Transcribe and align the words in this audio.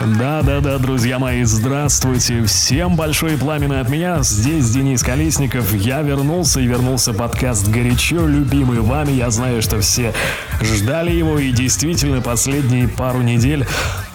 Да-да-да, 0.00 0.78
друзья 0.78 1.18
мои, 1.18 1.44
здравствуйте. 1.44 2.42
Всем 2.44 2.96
большое 2.96 3.36
пламя 3.36 3.82
от 3.82 3.90
меня. 3.90 4.22
Здесь 4.22 4.70
Денис 4.70 5.02
Колесников. 5.02 5.74
Я 5.74 6.00
вернулся 6.00 6.60
и 6.60 6.66
вернулся 6.66 7.12
подкаст 7.12 7.68
«Горячо», 7.68 8.26
любимый 8.26 8.80
вами. 8.80 9.12
Я 9.12 9.28
знаю, 9.30 9.60
что 9.60 9.78
все 9.80 10.14
ждали 10.62 11.10
его 11.10 11.38
и 11.38 11.52
действительно 11.52 12.22
последние 12.22 12.88
пару 12.88 13.20
недель 13.20 13.66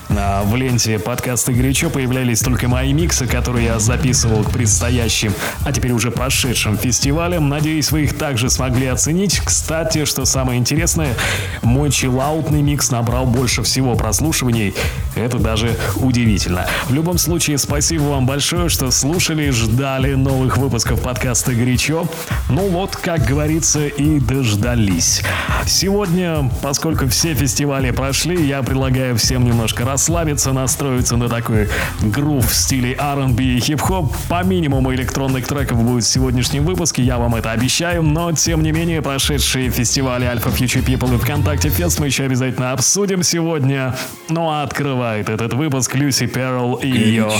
в 0.09 0.55
ленте 0.55 1.00
подкаста 1.00 1.52
«Горячо» 1.52 1.90
появлялись 1.90 2.40
только 2.40 2.68
мои 2.68 2.94
миксы, 2.94 3.27
которые 3.27 3.66
я 3.66 3.80
записывал 3.80 4.44
к 4.44 4.52
предстоящим, 4.52 5.34
а 5.66 5.72
теперь 5.72 5.91
уже 5.91 6.12
прошедшим 6.12 6.77
фестивалям. 6.77 7.50
Надеюсь, 7.50 7.91
вы 7.91 8.04
их 8.04 8.18
также 8.18 8.49
смогли 8.49 8.88
оценить. 8.88 9.40
Кстати, 9.44 10.05
что 10.05 10.26
самое 10.26 10.60
интересное, 10.60 11.16
мой 11.62 11.91
чиллаутный 11.91 12.62
микс 12.62 12.91
набрал 12.91 13.26
больше 13.26 13.63
всего 13.63 13.96
прослушиваний. 13.96 14.73
Это 15.16 15.40
даже 15.40 15.77
удивительно. 15.96 16.68
В 16.88 16.94
любом 16.94 17.18
случае, 17.18 17.58
спасибо 17.58 18.04
вам 18.04 18.26
большое, 18.26 18.70
что 18.70 18.91
слушали, 18.91 19.49
ждали 19.49 20.13
новых 20.13 20.58
выпусков 20.58 21.02
подкаста 21.02 21.54
«Горячо». 21.54 22.08
Ну 22.49 22.70
вот, 22.70 22.96
как 22.96 23.26
говорится, 23.26 23.88
и 23.88 24.20
дождались. 24.20 25.22
Сегодня, 25.66 26.49
поскольку 26.62 27.08
все 27.08 27.34
фестивали 27.34 27.91
прошли, 27.91 28.46
я 28.46 28.62
предлагаю 28.62 29.18
всем 29.18 29.46
немножко 29.46 29.85
расслабиться, 29.96 30.51
настроиться 30.51 31.15
на 31.15 31.29
такой 31.29 31.70
грув 32.01 32.46
в 32.51 32.54
стиле 32.54 32.98
R&B 32.99 33.41
и 33.41 33.60
хип-хоп. 33.62 34.13
По 34.27 34.43
минимуму 34.43 34.93
электронных 34.93 35.48
треков 35.48 35.82
будет 35.82 36.04
в 36.04 36.07
сегодняшнем 36.07 36.65
выпуске, 36.65 37.01
я 37.01 37.18
вам 37.18 37.35
это 37.35 37.51
обещаю, 37.51 38.04
но 38.04 38.34
тем 38.34 38.62
не 38.62 38.73
менее 38.73 39.01
прошедшие 39.01 39.70
фестивали 39.70 40.27
Alpha 40.27 40.54
Future 40.54 40.85
People 40.85 41.16
и 41.16 41.18
ВКонтакте 41.18 41.70
Фест 41.70 42.01
мы 42.01 42.07
еще 42.07 42.26
обязательно 42.26 42.73
обсудим 42.73 43.23
сегодня. 43.23 43.96
Ну 44.27 44.49
а 44.49 44.63
открывает 44.63 45.29
этот 45.29 45.54
выпуск 45.54 45.96
Люси 45.96 46.27
Перл 46.27 46.76
и 46.76 46.90
ее 46.90 47.32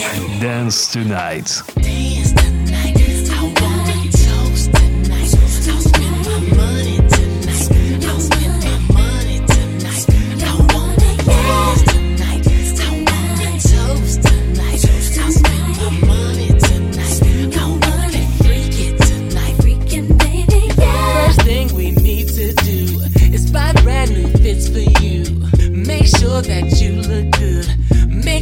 Dance 0.42 0.94
Tonight. 0.94 2.55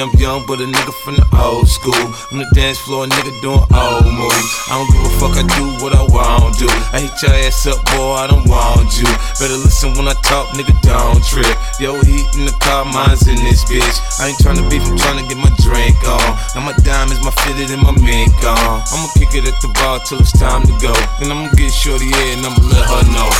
I'm 0.00 0.12
young, 0.20 0.44
but 0.44 0.60
a 0.60 0.68
nigga 0.68 0.92
from 1.00 1.16
the 1.16 1.24
old 1.32 1.68
school. 1.68 1.96
On 2.28 2.36
the 2.36 2.48
dance 2.52 2.76
floor, 2.76 3.06
nigga 3.06 3.32
doing 3.40 3.64
old 3.72 4.04
moves. 4.04 4.50
I 4.68 4.76
don't 4.76 4.90
give 4.92 5.04
a 5.08 5.12
fuck, 5.16 5.34
I 5.40 5.44
do 5.56 5.64
what 5.80 5.96
I 5.96 6.04
want 6.12 6.58
to. 6.60 6.68
I 6.92 7.00
hit 7.00 7.16
your 7.24 7.32
ass 7.46 7.64
up, 7.64 7.80
boy, 7.96 8.12
I 8.20 8.28
don't 8.28 8.44
want 8.44 8.92
you. 9.00 9.08
Better 9.40 9.56
listen 9.56 9.96
when 9.96 10.04
I 10.04 10.16
talk, 10.20 10.52
nigga, 10.52 10.76
don't 10.84 11.22
trip. 11.24 11.48
Yo, 11.80 11.96
heat 12.04 12.28
in 12.36 12.44
the 12.44 12.56
car, 12.60 12.84
mine's 12.84 13.24
in 13.24 13.40
this 13.40 13.64
bitch. 13.64 13.96
I 14.20 14.34
ain't 14.34 14.38
tryna 14.42 14.68
beef, 14.68 14.84
I'm 14.84 15.00
tryna 15.00 15.24
get 15.32 15.40
my 15.40 15.48
drink 15.64 15.96
on. 16.04 16.28
Now 16.52 16.68
my 16.68 16.76
diamonds, 16.84 17.24
my 17.24 17.32
fitted, 17.46 17.72
and 17.72 17.80
my 17.80 17.96
mink 17.96 18.36
on. 18.44 18.84
I'ma 18.84 19.08
kick 19.16 19.32
it 19.32 19.48
at 19.48 19.56
the 19.64 19.72
bar 19.80 20.04
till 20.04 20.20
it's 20.20 20.36
time 20.36 20.66
to 20.68 20.74
go. 20.82 20.92
Then 21.22 21.32
I'ma 21.32 21.48
get 21.56 21.72
shorty 21.72 22.12
and 22.12 22.44
I'ma 22.44 22.60
let 22.68 22.84
her 22.84 23.04
know. 23.16 23.30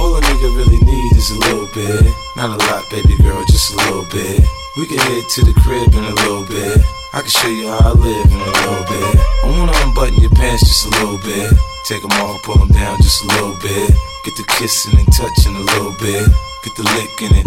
All 0.00 0.16
a 0.16 0.20
nigga 0.22 0.48
really 0.54 0.80
need 0.80 1.12
is 1.12 1.28
a 1.34 1.38
little 1.44 1.68
bit. 1.74 2.08
Not 2.40 2.56
a 2.56 2.58
lot, 2.72 2.88
baby 2.88 3.18
girl, 3.18 3.44
just 3.44 3.74
a 3.74 3.76
little 3.84 4.06
bit. 4.08 4.46
We 4.78 4.86
can 4.86 4.98
head 4.98 5.24
to 5.34 5.44
the 5.44 5.54
crib 5.58 5.92
in 5.92 6.04
a 6.04 6.14
little 6.22 6.46
bit. 6.46 6.78
I 7.12 7.18
can 7.18 7.28
show 7.28 7.48
you 7.48 7.66
how 7.66 7.82
I 7.82 7.92
live 7.98 8.30
in 8.30 8.38
a 8.38 8.52
little 8.62 8.84
bit. 8.86 9.18
I 9.42 9.50
wanna 9.58 9.74
unbutton 9.82 10.22
your 10.22 10.30
pants 10.30 10.62
just 10.62 10.86
a 10.86 10.90
little 11.02 11.18
bit. 11.18 11.50
Take 11.86 12.02
them 12.02 12.12
off, 12.22 12.40
pull 12.44 12.58
them 12.58 12.68
down 12.68 12.96
just 12.98 13.24
a 13.24 13.26
little 13.26 13.58
bit. 13.58 13.90
Get 14.22 14.36
the 14.38 14.44
kissing 14.54 14.94
and 14.96 15.12
touching 15.12 15.56
a 15.56 15.66
little 15.74 15.98
bit. 15.98 16.30
Get 16.62 16.76
the 16.76 16.84
licking 16.94 17.38
it 17.38 17.46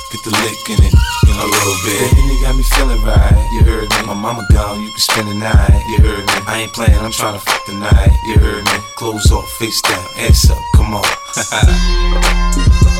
Get 0.11 0.23
the 0.23 0.31
lick 0.31 0.69
in 0.69 0.83
it 0.83 0.93
in 1.23 1.35
a 1.39 1.45
little 1.47 1.77
bit. 1.85 2.11
Baby, 2.11 2.33
you 2.33 2.41
got 2.43 2.55
me 2.57 2.63
feeling 2.63 3.01
right. 3.03 3.49
You 3.53 3.63
heard 3.63 3.89
me. 3.89 4.07
My 4.07 4.13
mama 4.13 4.45
gone, 4.51 4.81
you 4.81 4.89
can 4.89 4.99
spend 4.99 5.27
the 5.29 5.35
night. 5.35 5.85
You 5.87 6.03
heard 6.03 6.25
me. 6.25 6.33
I 6.47 6.63
ain't 6.63 6.73
playing, 6.73 6.99
I'm 6.99 7.13
trying 7.13 7.35
to 7.35 7.39
fuck 7.39 7.65
the 7.65 7.75
night. 7.75 8.11
You 8.27 8.37
heard 8.37 8.65
me. 8.65 8.71
Clothes 8.97 9.31
off, 9.31 9.49
face 9.51 9.81
down, 9.81 10.05
ass 10.17 10.49
up, 10.49 10.57
come 10.75 10.95
on. 10.95 12.87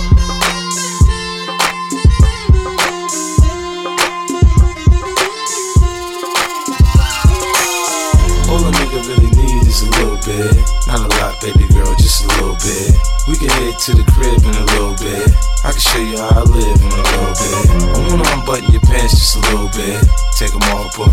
little 10.02 10.18
bit. 10.26 10.58
Not 10.88 11.06
a 11.06 11.10
lot, 11.22 11.40
baby 11.42 11.68
girl, 11.74 11.94
just 11.96 12.26
a 12.26 12.28
little 12.42 12.58
bit. 12.58 12.96
We 13.28 13.38
can 13.38 13.50
head 13.50 13.78
to 13.86 13.92
the 13.94 14.06
crib 14.12 14.42
in 14.42 14.56
a 14.58 14.66
little 14.74 14.98
bit. 14.98 15.30
I 15.64 15.72
can 15.72 15.80
show 15.80 16.02
you 16.02 16.18
how 16.18 16.42
I 16.42 16.44
live 16.44 16.80
in 16.82 16.92
a 16.92 17.04
little 17.06 17.34
bit. 17.38 17.54
I 17.62 18.00
wanna 18.10 18.26
unbutton 18.34 18.72
your 18.74 18.82
pants 18.82 19.14
just 19.14 19.38
a 19.38 19.42
little 19.54 19.70
bit. 19.70 20.02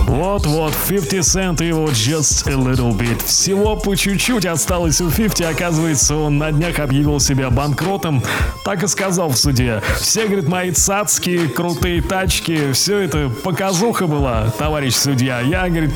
Вот-вот, 0.07 0.73
50 0.89 1.13
Cent 1.21 1.63
и 1.63 1.69
его 1.69 1.89
Just 1.89 2.49
a 2.49 2.55
Little 2.55 2.97
Bit. 2.97 3.27
Всего 3.27 3.77
по 3.77 3.95
чуть-чуть 3.95 4.47
осталось 4.47 5.03
у 5.03 5.11
50. 5.11 5.55
Оказывается, 5.55 6.15
он 6.17 6.39
на 6.39 6.51
днях 6.51 6.79
объявил 6.79 7.21
себя 7.21 7.51
банкротом. 7.51 8.23
Так 8.65 8.83
и 8.83 8.87
сказал 8.87 9.29
в 9.29 9.37
суде. 9.37 9.83
Все, 10.01 10.27
говорит, 10.27 10.49
мои 10.49 10.71
цацки, 10.71 11.47
крутые 11.49 12.01
тачки, 12.01 12.73
все 12.73 13.01
это 13.01 13.29
показуха 13.29 14.07
была, 14.07 14.51
товарищ 14.57 14.95
судья. 14.95 15.41
Я, 15.41 15.69
говорит, 15.69 15.93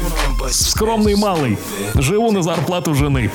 скромный 0.51 1.15
малый. 1.17 1.59
Живу 1.95 2.33
на 2.33 2.43
зарплату 2.43 2.95
жены. 2.95 3.31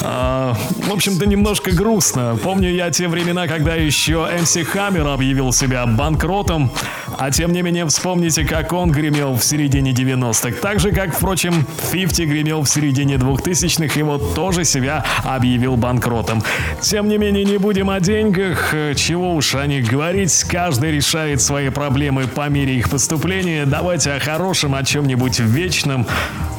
А, 0.00 0.54
в 0.88 0.92
общем-то, 0.92 1.26
немножко 1.26 1.70
грустно. 1.70 2.36
Помню 2.42 2.70
я 2.70 2.90
те 2.90 3.06
времена, 3.06 3.46
когда 3.46 3.74
еще 3.74 4.28
МС 4.40 4.56
Хаммер 4.66 5.06
объявил 5.06 5.52
себя 5.52 5.86
банкротом, 5.86 6.72
а 7.18 7.30
тем 7.30 7.52
не 7.52 7.62
менее 7.62 7.86
вспомните, 7.86 8.44
как 8.44 8.72
он 8.72 8.90
гремел 8.90 9.11
в 9.12 9.42
середине 9.42 9.92
90-х. 9.92 10.56
Так 10.60 10.80
же, 10.80 10.92
как, 10.92 11.14
впрочем, 11.14 11.66
50 11.92 12.26
гремел 12.26 12.62
в 12.62 12.68
середине 12.68 13.14
2000-х, 13.16 13.98
и 13.98 14.02
вот 14.02 14.34
тоже 14.34 14.64
себя 14.64 15.04
объявил 15.24 15.76
банкротом. 15.76 16.42
Тем 16.80 17.08
не 17.08 17.18
менее, 17.18 17.44
не 17.44 17.58
будем 17.58 17.90
о 17.90 18.00
деньгах, 18.00 18.74
чего 18.96 19.34
уж 19.34 19.54
о 19.54 19.66
них 19.66 19.88
говорить. 19.88 20.44
Каждый 20.44 20.92
решает 20.92 21.40
свои 21.42 21.68
проблемы 21.68 22.26
по 22.26 22.48
мере 22.48 22.76
их 22.76 22.90
поступления. 22.90 23.66
Давайте 23.66 24.12
о 24.12 24.20
хорошем, 24.20 24.74
о 24.74 24.82
чем-нибудь 24.82 25.40
вечном. 25.40 26.06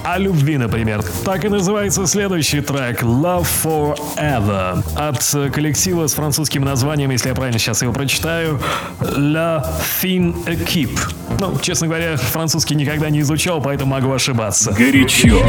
О 0.06 0.18
любви, 0.18 0.58
например. 0.58 1.02
Так 1.24 1.46
и 1.46 1.50
называется 1.50 2.06
следующий 2.08 2.60
трек 2.60 3.04
Love 3.04 3.48
Forever 3.64 4.84
от 4.98 5.54
коллектива 5.54 6.08
с 6.08 6.14
французским 6.14 6.64
названием, 6.64 7.10
если 7.12 7.30
я 7.30 7.36
правильно 7.36 7.58
сейчас 7.58 7.82
его 7.82 7.94
прочитаю, 7.94 8.60
La 9.00 9.66
Fin 10.02 10.36
Equipe. 10.46 11.00
Ну, 11.44 11.60
честно 11.62 11.88
говоря, 11.88 12.16
французский 12.16 12.74
никогда 12.74 13.10
не 13.10 13.20
изучал, 13.20 13.60
поэтому 13.62 13.92
могу 13.92 14.14
ошибаться. 14.14 14.72
Горячо. 14.72 15.44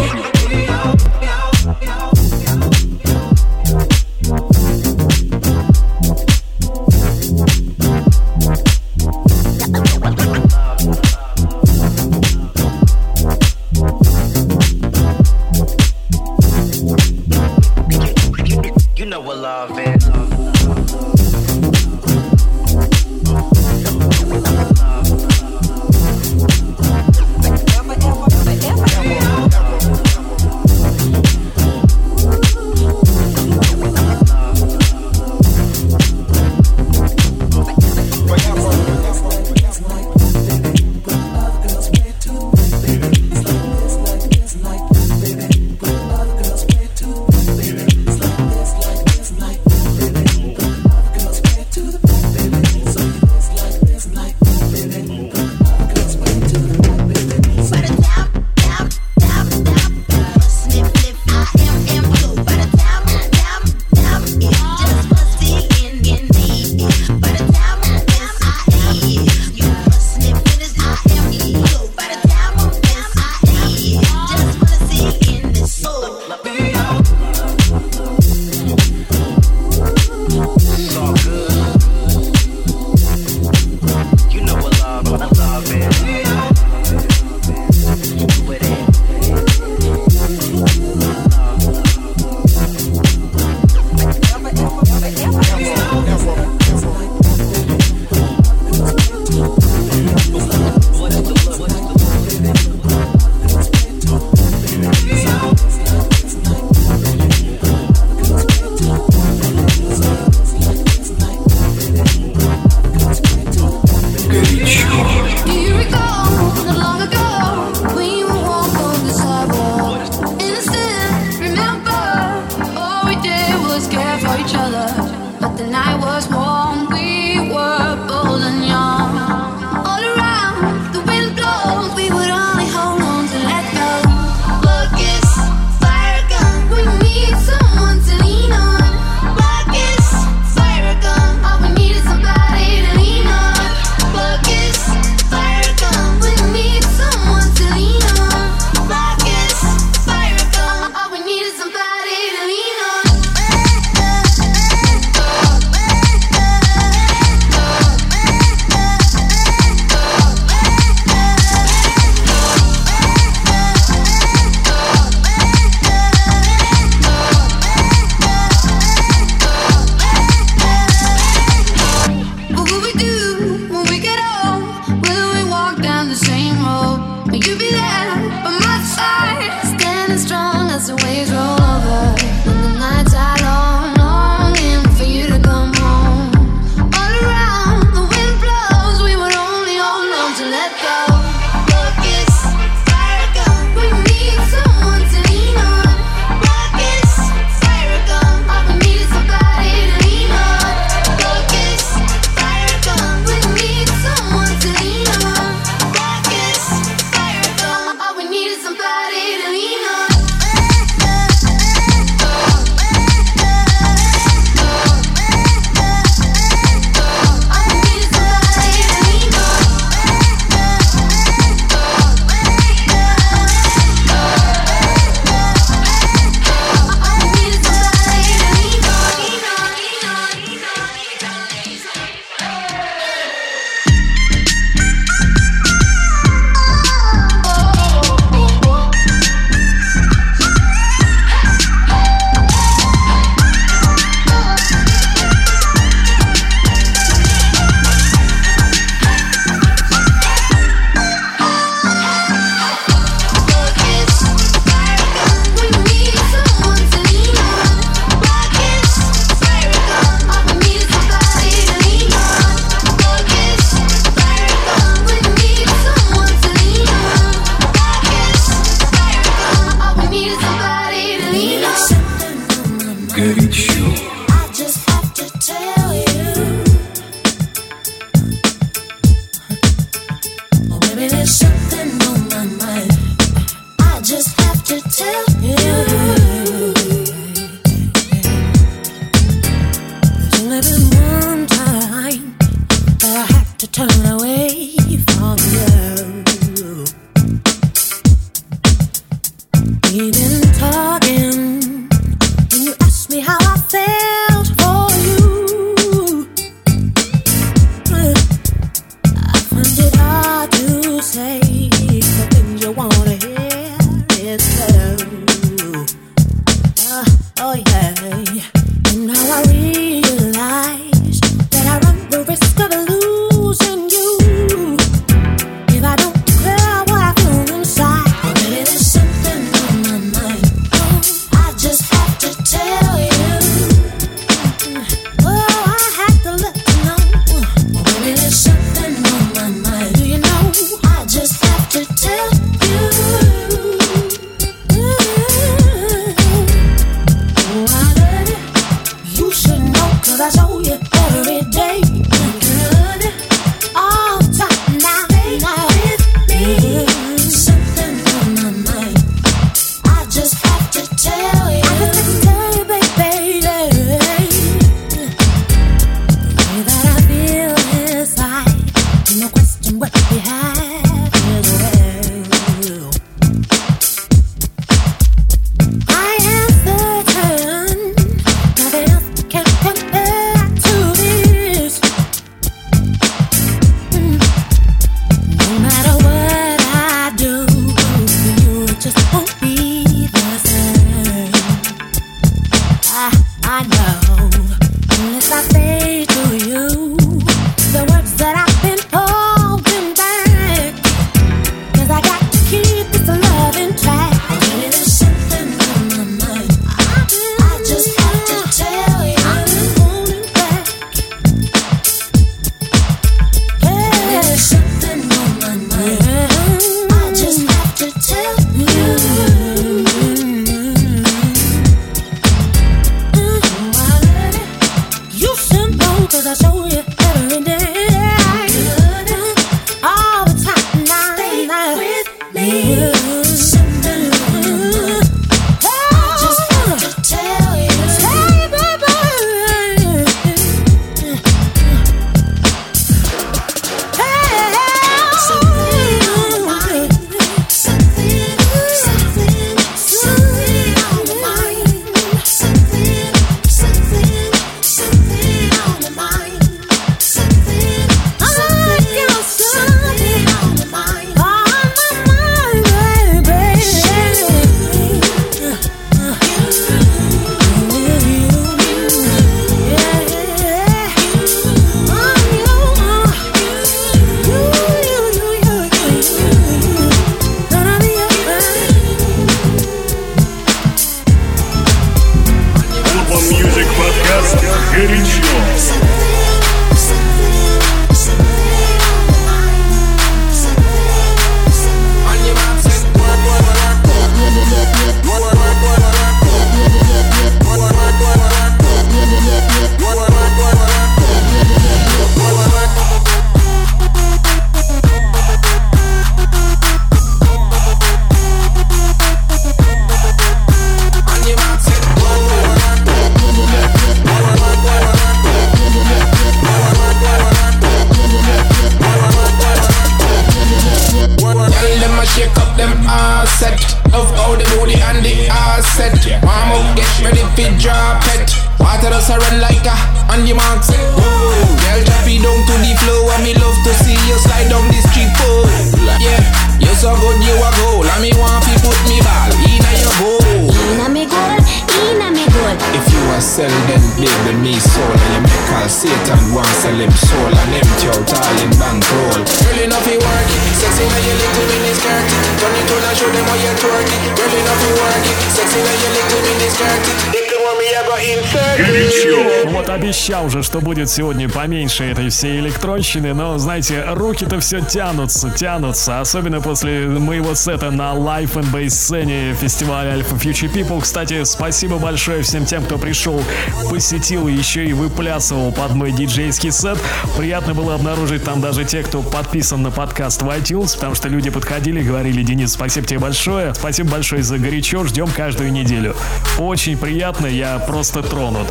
что 560.54 560.60
будет 560.60 560.88
сегодня 560.88 561.28
поменьше 561.28 561.82
этой 561.82 562.10
всей 562.10 562.38
электронщины, 562.38 563.12
но, 563.12 563.36
знаете, 563.38 563.84
руки-то 563.88 564.38
все 564.38 564.60
тянутся, 564.60 565.28
тянутся, 565.28 566.00
особенно 566.00 566.40
после 566.40 566.86
моего 566.86 567.34
сета 567.34 567.72
на 567.72 567.92
Life 567.94 568.34
and 568.34 568.52
Bass 568.52 568.70
сцене 568.70 569.34
фестиваля 569.34 569.96
Alpha 569.96 570.16
Future 570.16 570.54
People. 570.54 570.80
Кстати, 570.80 571.24
спасибо 571.24 571.78
большое 571.78 572.22
всем 572.22 572.46
тем, 572.46 572.62
кто 572.62 572.78
пришел, 572.78 573.20
посетил, 573.68 574.28
еще 574.28 574.64
и 574.64 574.72
выплясывал 574.72 575.50
под 575.50 575.72
мой 575.72 575.90
диджейский 575.90 576.52
сет. 576.52 576.78
Приятно 577.18 577.52
было 577.52 577.74
обнаружить 577.74 578.22
там 578.22 578.40
даже 578.40 578.64
те, 578.64 578.84
кто 578.84 579.02
подписан 579.02 579.60
на 579.60 579.72
подкаст 579.72 580.22
в 580.22 580.28
iTunes, 580.28 580.76
потому 580.76 580.94
что 580.94 581.08
люди 581.08 581.30
подходили 581.30 581.82
говорили, 581.82 582.22
Денис, 582.22 582.52
спасибо 582.52 582.86
тебе 582.86 583.00
большое, 583.00 583.56
спасибо 583.56 583.90
большое 583.90 584.22
за 584.22 584.38
горячо, 584.38 584.84
ждем 584.84 585.08
каждую 585.08 585.50
неделю. 585.50 585.96
Очень 586.38 586.78
приятно, 586.78 587.26
я 587.26 587.58
просто 587.58 588.04
тронут. 588.04 588.46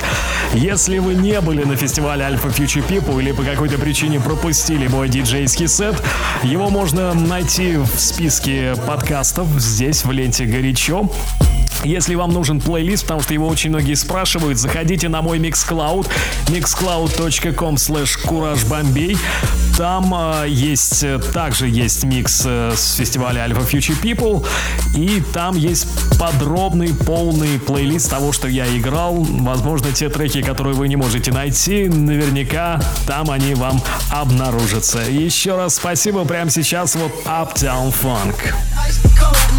Если 0.54 0.98
вы 0.98 1.14
не 1.16 1.40
были 1.40 1.64
на 1.64 1.78
фестивале, 1.78 1.93
фестиваля 1.94 2.28
Alpha 2.28 2.52
Future 2.52 2.84
People 2.88 3.22
или 3.22 3.32
по 3.34 3.44
какой-то 3.44 3.78
причине 3.78 4.20
пропустили 4.20 4.88
мой 4.88 5.10
диджейский 5.10 5.68
сет, 5.68 5.96
его 6.42 6.72
можно 6.72 7.14
найти 7.14 7.78
в 7.78 8.00
списке 8.00 8.74
подкастов 8.88 9.48
здесь 9.60 10.04
в 10.04 10.12
ленте 10.12 10.46
«Горячо». 10.46 11.08
Если 11.84 12.16
вам 12.16 12.32
нужен 12.32 12.62
плейлист, 12.62 13.04
потому 13.04 13.22
что 13.22 13.34
его 13.34 13.48
очень 13.48 13.70
многие 13.70 13.96
спрашивают, 13.96 14.58
заходите 14.58 15.10
на 15.10 15.22
мой 15.22 15.40
Mixcloud, 15.40 16.08
mixcloud.com 16.48 17.76
slash 17.76 18.20
куражбомбей. 18.26 19.18
Там 19.78 20.14
э, 20.14 20.46
есть, 20.50 21.04
э, 21.04 21.20
также 21.34 21.68
есть 21.68 22.04
микс 22.04 22.44
э, 22.46 22.74
с 22.76 22.94
фестиваля 22.94 23.46
Alpha 23.46 23.68
Future 23.68 24.00
People, 24.02 24.46
и 24.96 25.22
там 25.34 25.56
есть 25.58 25.88
подробный, 26.20 26.94
полный 26.94 27.60
плейлист 27.60 28.10
того, 28.10 28.32
что 28.32 28.48
я 28.48 28.66
играл. 28.78 29.16
Возможно, 29.16 29.92
те 29.92 30.10
треки, 30.10 30.42
которые 30.42 30.76
вы 30.76 30.88
не 30.88 30.96
можете 30.96 31.32
найти, 31.32 31.90
наверняка 31.90 32.80
там 33.08 33.32
они 33.32 33.56
вам 33.56 33.82
обнаружатся. 34.10 35.00
Еще 35.00 35.56
раз 35.56 35.76
спасибо 35.76 36.24
прямо 36.24 36.52
сейчас 36.52 36.96
вот 36.96 37.12
Uptown 37.26 37.94
Funk. 37.94 38.36
Ice 38.88 39.04
cold. 39.20 39.53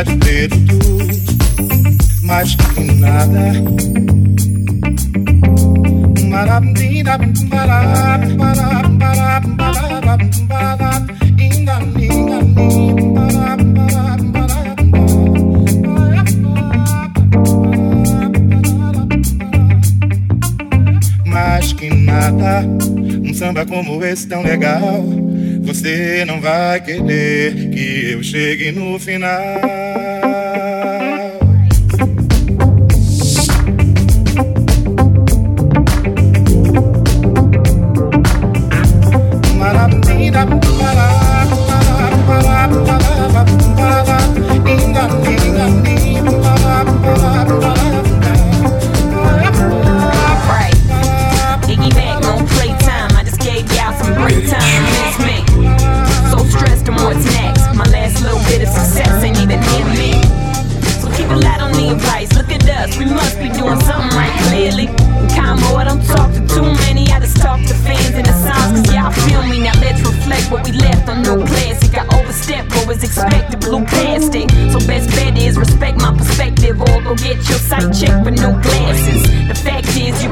vai 0.00 0.04
de 0.04 0.16
preto 0.16 0.56
Mas 2.22 2.56
nada. 2.98 3.52
Mas 21.26 21.72
que 21.72 21.90
nada, 21.90 22.64
um 23.24 23.34
samba 23.34 23.66
como 23.66 24.02
esse 24.04 24.26
tão 24.26 24.42
legal. 24.42 25.29
Você 25.80 26.26
não 26.26 26.42
vai 26.42 26.78
querer 26.78 27.70
que 27.70 28.10
eu 28.10 28.22
chegue 28.22 28.70
no 28.70 28.98
final. 28.98 30.09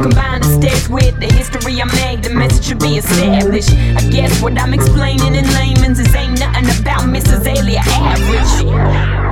Combine 0.03 0.41
the 0.41 0.61
steps 0.61 0.89
with 0.89 1.19
the 1.19 1.27
history 1.27 1.83
I 1.83 1.85
made, 1.85 2.23
the 2.23 2.31
message 2.31 2.67
should 2.67 2.79
be 2.79 2.99
established. 2.99 3.71
I 3.71 4.09
guess 4.11 4.41
what 4.41 4.59
I'm 4.59 4.73
explaining 4.73 5.35
in 5.35 5.45
layman's 5.55 5.99
is 5.99 6.15
ain't 6.15 6.39
nothing 6.39 6.69
about 6.81 7.03
Mrs. 7.03 7.41
Azalea 7.41 7.81
Average. 7.85 9.29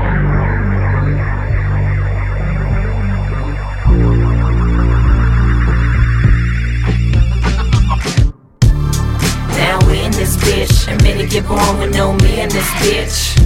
bitch. 10.47 10.89
And 10.89 11.03
many 11.03 11.27
get 11.27 11.47
born 11.47 11.79
with 11.79 11.95
no 11.95 12.13
me 12.15 12.41
in 12.41 12.49
this 12.49 12.69
bitch. 12.81 13.37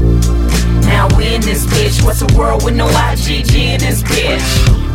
Now 0.85 1.09
we 1.17 1.35
in 1.35 1.41
this 1.41 1.67
bitch. 1.67 2.05
What's 2.05 2.21
the 2.21 2.35
world 2.39 2.65
with 2.65 2.77
no 2.77 2.87
IGG 2.87 3.55
in 3.55 3.81
this 3.81 4.03
bitch? 4.03 4.90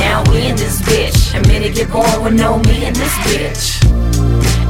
Now 0.00 0.24
we 0.32 0.46
in 0.46 0.56
this 0.56 0.80
bitch. 0.82 1.34
And 1.34 1.46
many 1.46 1.70
get 1.70 1.90
born 1.90 2.24
with 2.24 2.34
no 2.34 2.58
me 2.58 2.86
in 2.86 2.94
this 2.94 3.14
bitch. 3.24 3.84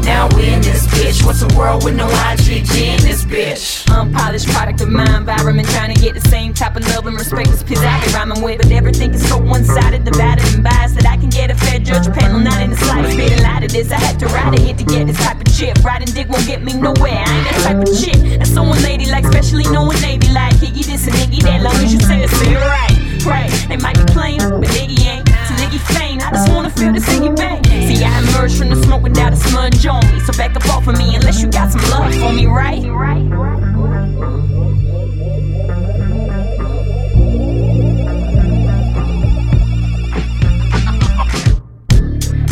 Now 0.04 0.28
we 0.34 0.48
in 0.52 0.60
this 0.60 0.86
bitch. 0.88 1.24
What's 1.24 1.40
the 1.40 1.54
world 1.56 1.84
with 1.84 1.94
no 1.94 2.08
IGG 2.08 2.74
in 2.74 3.00
this 3.02 3.24
bitch? 3.24 3.86
Unpolished 3.90 4.48
product 4.48 4.80
of 4.80 4.88
my 4.88 5.06
environment. 5.16 5.68
Trying 5.68 5.94
to 5.94 6.00
get 6.00 6.14
the 6.14 6.20
same 6.28 6.52
type 6.52 6.74
of 6.76 6.86
love 6.88 7.06
and 7.06 7.16
respect 7.16 7.48
as 7.48 7.62
kids 7.62 7.80
I 7.80 8.04
be 8.04 8.12
rhyming 8.12 8.42
with. 8.42 8.58
But 8.58 8.72
everything 8.72 9.14
is 9.14 9.28
so 9.28 9.38
one 9.38 9.64
sided, 9.64 10.04
divided, 10.04 10.44
and 10.52 10.64
biased 10.64 10.96
that 10.96 11.06
I 11.06 11.16
can 11.16 11.30
get 11.30 11.50
a 11.50 11.54
fair 11.54 11.78
judge 11.78 12.12
panel. 12.12 12.40
Not 12.40 12.60
in 12.62 12.70
the 12.70 12.76
slightest 12.76 13.16
bit 13.16 13.32
of 13.32 13.40
light 13.40 13.64
of 13.64 13.72
this. 13.72 13.92
I 13.92 14.00
had 14.00 14.18
to 14.20 14.26
ride 14.26 14.58
hit 14.58 14.78
to 14.78 14.84
get 14.84 15.06
this 15.06 15.18
type 15.18 15.40
of 15.40 15.52
shit. 15.52 15.78
Riding 15.84 16.12
dick 16.12 16.28
won't 16.28 16.46
get 16.46 16.62
me 16.62 16.72
nowhere. 16.74 17.12
I 17.12 17.30
ain't 17.30 17.44
that 17.48 17.60
type 17.62 17.86
of 17.86 17.94
shit. 17.96 18.38
That's 18.38 18.50
someone 18.50 18.82
lady 18.82 19.06
like, 19.10 19.24
especially 19.24 19.64
knowing 19.70 19.98
they 20.00 20.18
be 20.18 20.32
like, 20.32 20.54
Higgy 20.54 20.84
this 20.84 21.06
and 21.06 21.14
Iggy 21.16 21.42
that. 21.44 21.62
Long 21.62 21.76
as 21.76 21.92
you 21.92 22.00
say 22.00 22.22
it's 22.24 22.34
right. 22.42 22.99
Right, 23.26 23.50
they 23.68 23.76
might 23.76 23.96
be 23.96 24.04
playing, 24.12 24.38
but 24.38 24.68
Iggy 24.70 25.06
ain't. 25.06 25.28
So 25.28 25.54
Iggy 25.62 25.78
faint, 25.96 26.26
I 26.26 26.30
just 26.30 26.50
wanna 26.52 26.70
feel 26.70 26.92
this 26.92 27.06
Iggy 27.08 27.36
bang. 27.36 27.62
See, 27.64 28.02
I 28.02 28.18
emerged 28.18 28.56
from 28.58 28.70
the 28.70 28.82
smoke 28.82 29.02
without 29.02 29.32
a 29.32 29.36
smudge 29.36 29.86
on 29.86 30.04
me. 30.10 30.20
So 30.20 30.32
back 30.32 30.56
up 30.56 30.66
off 30.68 30.88
of 30.88 30.96
me 30.96 31.14
unless 31.14 31.40
you 31.40 31.50
got 31.50 31.70
some 31.70 31.82
love 31.90 32.14
for 32.14 32.32
me, 32.32 32.46
right? 32.46 32.78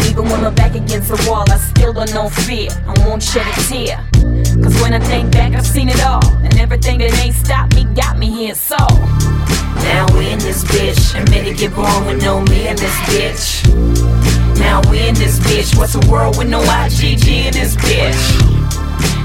Even 0.07 0.31
when 0.31 0.43
my 0.43 0.51
back 0.51 0.75
against 0.75 1.09
the 1.09 1.27
wall, 1.29 1.45
I 1.51 1.57
still 1.57 1.93
don't 1.93 2.13
know 2.13 2.29
fear. 2.29 2.69
I 2.87 2.95
won't 3.07 3.23
shed 3.23 3.47
a 3.47 3.63
tear. 3.63 4.08
Cause 4.63 4.81
when 4.83 4.93
I 4.93 4.99
think 4.99 5.33
back, 5.33 5.55
I've 5.55 5.67
seen 5.67 5.89
it 5.89 6.03
all. 6.05 6.25
And 6.43 6.57
everything 6.59 6.99
that 6.99 7.13
ain't 7.25 7.35
stopped 7.35 7.75
me 7.75 7.85
got 7.95 8.19
me 8.19 8.31
here, 8.31 8.55
so. 8.55 8.77
Now 9.85 10.07
we 10.17 10.31
in 10.31 10.39
this 10.41 10.65
bitch. 10.65 11.21
Admit 11.21 11.47
it, 11.47 11.59
get 11.59 11.75
born 11.75 12.07
with 12.07 12.23
no 12.23 12.41
me 12.43 12.69
in 12.69 12.77
this 12.77 12.95
bitch. 13.09 14.59
Now 14.59 14.81
we 14.91 15.09
in 15.09 15.15
this 15.15 15.39
bitch. 15.41 15.77
What's 15.79 15.95
a 15.95 16.11
world 16.11 16.37
with 16.37 16.49
no 16.49 16.61
IGG 16.61 17.47
in 17.47 17.53
this 17.53 17.77
bitch? 17.77 18.59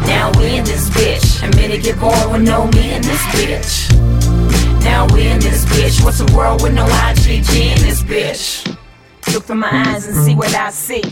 Now 0.07 0.31
we 0.37 0.57
in 0.57 0.65
this 0.65 0.89
bitch. 0.89 1.47
Admit 1.47 1.71
it, 1.71 1.83
get 1.83 1.99
born 1.99 2.31
with 2.31 2.43
no 2.43 2.67
me 2.67 2.93
in 2.93 3.01
this 3.01 3.21
bitch. 3.33 3.93
Now 4.83 5.07
we 5.13 5.27
in 5.27 5.39
this 5.39 5.65
bitch. 5.65 6.03
What's 6.03 6.19
a 6.19 6.35
world 6.35 6.61
with 6.61 6.73
no 6.73 6.85
IGG 6.85 7.75
in 7.75 7.81
this 7.81 8.03
bitch? 8.03 8.72
Look 9.31 9.45
from 9.45 9.59
my 9.59 9.69
eyes 9.71 10.07
and 10.07 10.15
see 10.17 10.35
what 10.35 10.53
I 10.53 10.69
see. 10.69 11.03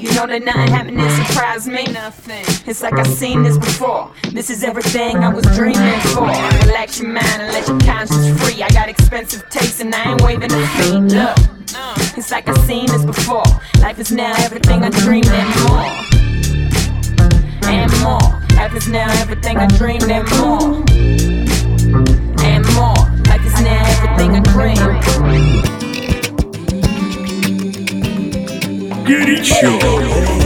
You 0.00 0.12
know 0.14 0.26
that 0.26 0.42
nothing 0.44 0.68
happened 0.68 0.98
that 0.98 1.26
surprised 1.28 1.68
me. 1.68 1.84
Nothing. 1.92 2.44
It's 2.66 2.82
like 2.82 2.94
I've 2.94 3.06
seen 3.06 3.42
this 3.42 3.58
before. 3.58 4.10
This 4.32 4.50
is 4.50 4.64
everything 4.64 5.16
I 5.18 5.32
was 5.32 5.44
dreaming 5.56 6.00
for. 6.14 6.26
Relax 6.66 7.00
your 7.00 7.08
mind 7.08 7.26
and 7.26 7.52
let 7.52 7.68
your 7.68 7.78
conscience 7.80 8.40
free. 8.40 8.62
I 8.62 8.68
got 8.70 8.88
expensive 8.88 9.48
taste 9.50 9.80
and 9.80 9.94
I 9.94 10.12
ain't 10.12 10.22
waving 10.22 10.52
a 10.52 10.66
fee. 10.78 10.98
Look, 11.14 11.38
it's 12.16 12.30
like 12.30 12.48
I've 12.48 12.58
seen 12.64 12.86
this 12.86 13.04
before. 13.04 13.44
Life 13.80 13.98
is 13.98 14.10
now 14.10 14.32
everything 14.38 14.82
I 14.82 14.90
dreamed 14.90 15.28
and 15.28 15.48
more. 15.68 16.08
And 17.68 17.92
more. 18.00 18.38
Life 18.56 18.74
is 18.74 18.88
now 18.88 19.08
everything 19.20 19.58
I 19.58 19.66
dreamed 19.66 20.10
and 20.10 20.28
more. 20.38 20.82
And 22.44 22.64
more. 22.74 22.96
Life 23.28 23.46
is 23.46 23.60
now 23.60 23.84
everything 24.02 24.34
I 24.34 24.40
dreamed. 24.40 25.87
Горячо. 29.08 30.37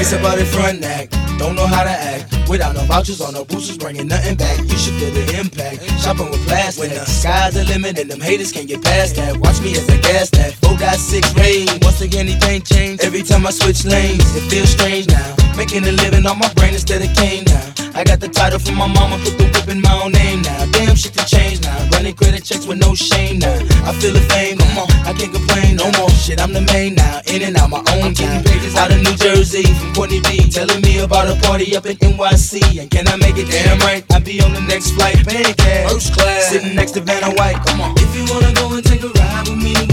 Face 0.00 0.14
about 0.14 0.38
it 0.38 0.46
front 0.46 0.82
act, 0.82 1.12
don't 1.36 1.54
know 1.54 1.66
how 1.66 1.84
to 1.84 1.90
act. 1.90 2.48
Without 2.48 2.74
no 2.74 2.80
vouchers 2.84 3.20
or 3.20 3.30
no 3.32 3.44
boosters, 3.44 3.76
bringing 3.76 4.08
nothing 4.08 4.34
back. 4.34 4.58
You 4.60 4.78
should 4.78 4.94
feel 4.94 5.12
the 5.12 5.38
impact. 5.38 5.84
Shopping 6.00 6.30
with 6.30 6.40
plastic. 6.48 6.88
When 6.88 6.98
the 6.98 7.04
sky's 7.04 7.52
the 7.52 7.64
limit 7.64 7.98
and 7.98 8.10
them 8.10 8.18
haters 8.18 8.50
can't 8.50 8.66
get 8.66 8.82
past 8.82 9.16
that. 9.16 9.36
Watch 9.36 9.60
me 9.60 9.72
as 9.76 9.86
I 9.90 9.98
gas 9.98 10.30
that. 10.30 10.54
4.6 10.64 11.36
range. 11.36 11.84
Once 11.84 12.00
again, 12.00 12.28
anything 12.28 12.62
changed. 12.62 13.04
Every 13.04 13.22
time 13.22 13.46
I 13.46 13.50
switch 13.50 13.84
lanes, 13.84 14.24
it 14.34 14.48
feels 14.48 14.70
strange 14.70 15.06
now. 15.06 15.36
Making 15.54 15.84
a 15.84 15.92
living 15.92 16.24
on 16.24 16.38
my 16.38 16.50
brain 16.54 16.72
instead 16.72 17.02
of 17.02 17.14
cane 17.14 17.44
now. 17.44 17.69
I 17.94 18.04
got 18.04 18.20
the 18.20 18.28
title 18.28 18.58
from 18.58 18.76
my 18.76 18.86
mama, 18.86 19.18
put 19.24 19.36
the 19.36 19.44
whip 19.50 19.68
in 19.68 19.80
my 19.80 19.92
own 20.02 20.12
name 20.12 20.42
now. 20.42 20.64
Damn 20.72 20.96
shit 20.96 21.12
to 21.14 21.24
change 21.26 21.60
now. 21.62 21.76
Running 21.90 22.14
credit 22.14 22.44
checks 22.44 22.66
with 22.66 22.78
no 22.78 22.94
shame 22.94 23.38
now. 23.38 23.52
I 23.84 23.92
feel 23.98 24.12
the 24.12 24.22
fame, 24.30 24.58
come 24.58 24.78
on, 24.78 24.90
I 25.04 25.12
can't 25.12 25.32
complain 25.32 25.76
no 25.76 25.90
more. 25.98 26.10
Shit, 26.10 26.40
I'm 26.40 26.52
the 26.52 26.62
main 26.72 26.94
now, 26.94 27.20
in 27.26 27.42
and 27.42 27.56
out 27.56 27.70
my 27.70 27.82
own 27.98 28.14
time. 28.14 28.44
Pages 28.44 28.76
out 28.76 28.90
of 28.92 29.02
New 29.02 29.16
Jersey 29.16 29.64
from 29.74 29.92
Courtney 29.94 30.20
B, 30.20 30.48
telling 30.50 30.80
me 30.82 31.00
about 31.00 31.28
a 31.28 31.36
party 31.42 31.76
up 31.76 31.86
in 31.86 31.96
NYC. 31.98 32.80
And 32.80 32.90
can 32.90 33.08
I 33.08 33.16
make 33.16 33.36
it 33.36 33.50
damn 33.50 33.78
right? 33.80 34.04
I'll 34.12 34.20
be 34.20 34.40
on 34.40 34.54
the 34.54 34.62
next 34.62 34.92
flight, 34.92 35.26
paying 35.26 35.54
cash, 35.54 35.90
first 35.90 36.12
class, 36.14 36.50
sitting 36.50 36.74
next 36.74 36.92
to 36.92 37.00
Vanna 37.00 37.34
White. 37.34 37.58
Come 37.66 37.80
on, 37.80 37.94
if 37.98 38.14
you 38.14 38.24
wanna 38.32 38.52
go 38.54 38.72
and 38.72 38.84
take 38.84 39.02
a 39.02 39.08
ride 39.08 39.48
with 39.48 39.58
me, 39.58 39.89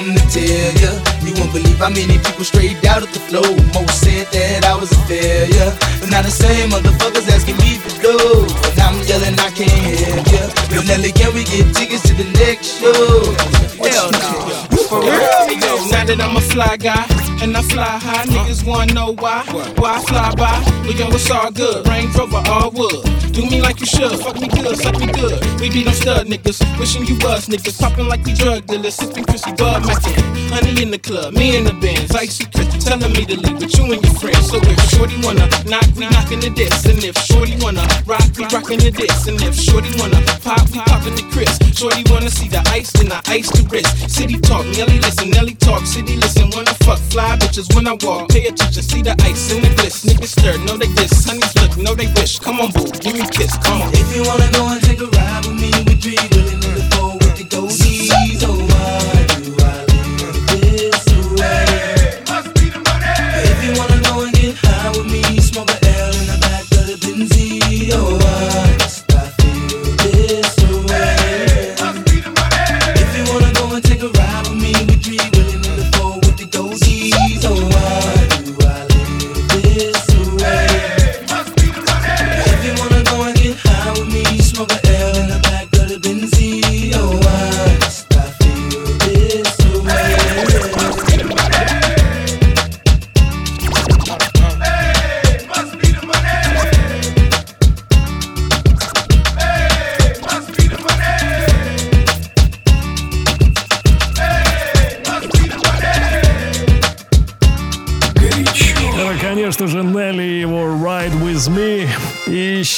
something 0.00 0.16
to 0.16 0.26
tell 0.32 0.72
ya. 0.80 0.92
You 1.24 1.34
won't 1.36 1.52
believe 1.52 1.78
how 1.78 1.90
many 1.90 2.18
people 2.18 2.44
straight 2.44 2.84
out 2.86 3.02
of 3.02 3.12
the 3.12 3.20
flow. 3.20 3.44
Most 3.74 4.00
said 4.00 4.26
that 4.32 4.64
I 4.64 4.74
was 4.76 4.92
a 4.92 5.00
failure, 5.06 5.72
but 6.00 6.10
now 6.10 6.22
the 6.22 6.30
same 6.30 6.70
motherfuckers 6.70 7.28
asking 7.28 7.56
me 7.58 7.76
for 7.76 7.92
dough, 8.02 8.46
and 8.70 8.80
I'm 8.80 8.96
yelling 9.06 9.38
I 9.38 9.50
can't 9.50 9.70
help 9.70 10.26
ya. 10.32 10.42
Yo, 10.72 10.82
Nelly, 10.82 11.12
can 11.12 11.34
we 11.34 11.44
get 11.44 11.74
tickets 11.74 12.02
to 12.08 12.14
the 12.14 12.28
next 12.38 12.80
show? 12.80 13.34
Hell 13.84 14.10
no. 14.12 14.69
For 14.90 14.98
real, 14.98 15.06
now 15.06 16.04
that 16.04 16.18
I'm 16.20 16.36
a 16.36 16.40
fly 16.40 16.76
guy, 16.76 17.06
and 17.42 17.56
I 17.56 17.62
fly 17.62 17.84
high. 17.84 18.26
Niggas 18.26 18.66
wanna 18.66 18.92
know 18.92 19.14
why? 19.14 19.44
Why 19.78 19.94
I 19.94 20.02
fly 20.02 20.34
by? 20.34 20.58
But 20.84 20.98
yo, 20.98 21.06
it's 21.14 21.30
all 21.30 21.52
good. 21.52 21.86
Range 21.86 22.12
Rover, 22.16 22.42
all 22.50 22.72
wood. 22.72 23.06
Do 23.30 23.46
me 23.46 23.62
like 23.62 23.78
you 23.78 23.86
should. 23.86 24.18
Fuck 24.18 24.40
me 24.40 24.48
good, 24.48 24.76
suck 24.76 24.98
me 24.98 25.06
good. 25.06 25.38
We 25.60 25.70
be 25.70 25.84
them 25.84 25.94
stud 25.94 26.26
niggas. 26.26 26.58
Wishing 26.76 27.06
you 27.06 27.14
was 27.22 27.46
niggas. 27.46 27.78
Popping 27.78 28.08
like 28.08 28.24
we 28.24 28.34
drug 28.34 28.66
dealers. 28.66 28.96
Sipping 28.96 29.24
Chrissy 29.24 29.52
Bud 29.54 29.86
Method. 29.86 30.18
Honey 30.50 30.82
in 30.82 30.90
the 30.90 30.98
club, 30.98 31.34
me 31.34 31.56
in 31.56 31.62
the 31.62 31.72
Benz. 31.74 32.10
Icy 32.10 32.46
Chris 32.50 32.84
telling 32.84 33.12
me 33.12 33.24
to 33.26 33.38
leave 33.38 33.62
with 33.62 33.70
you 33.78 33.84
and 33.92 34.02
your 34.02 34.14
friends. 34.18 34.50
So 34.50 34.58
if 34.58 34.90
Shorty 34.90 35.14
wanna 35.22 35.46
knock, 35.70 35.86
we 35.94 36.10
knocking 36.10 36.40
the 36.40 36.50
diss. 36.50 36.84
And 36.84 36.98
if 37.04 37.16
Shorty 37.16 37.54
wanna 37.62 37.86
rock, 38.06 38.26
we 38.36 38.42
rocking 38.50 38.80
the 38.82 38.90
diss. 38.90 39.28
And 39.28 39.40
if 39.40 39.54
Shorty 39.54 39.94
wanna 40.02 40.18
pop, 40.42 40.66
we 40.74 40.82
popping 40.82 41.14
the 41.14 41.22
Chris. 41.30 41.54
Shorty 41.78 42.02
wanna 42.10 42.30
see 42.30 42.48
the 42.48 42.60
ice, 42.74 42.90
then 42.90 43.12
I 43.12 43.22
ice 43.26 43.48
the 43.54 43.62
wrist. 43.70 44.10
City 44.10 44.36
talk, 44.40 44.66
Nelly 44.80 44.98
listen, 45.00 45.28
Nelly 45.28 45.54
talk, 45.56 45.84
city 45.84 46.16
listen. 46.16 46.48
Wanna 46.56 46.72
fuck 46.72 46.98
fly 47.12 47.36
bitches 47.36 47.68
when 47.74 47.86
I 47.86 47.98
walk. 48.00 48.30
Pay 48.30 48.46
attention, 48.46 48.82
see 48.82 49.02
the 49.02 49.14
ice 49.20 49.52
in 49.52 49.60
the 49.60 49.68
bliss. 49.76 50.06
Niggas 50.06 50.32
stir, 50.40 50.56
know 50.64 50.78
they 50.78 50.88
diss. 50.94 51.26
Honeys 51.26 51.54
look, 51.60 51.76
know 51.76 51.94
they 51.94 52.06
wish. 52.14 52.38
Come 52.38 52.60
on, 52.60 52.70
boo, 52.72 52.86
give 52.98 53.12
me 53.12 53.20
a 53.20 53.28
kiss. 53.28 53.58
Come 53.58 53.82
on. 53.82 53.92
If 53.92 54.16
you 54.16 54.22
wanna 54.24 54.50
go 54.52 54.66
and 54.68 54.82
take 54.82 55.00
a 55.00 55.04
ride 55.04 55.44
with 55.44 55.60
me, 55.60 55.70
we 55.84 55.96
be 56.00 56.16
willing 56.32 56.60
to 56.62 56.96
go 56.96 57.12
with 57.12 57.36
the 57.36 57.44
goldies. 57.44 57.89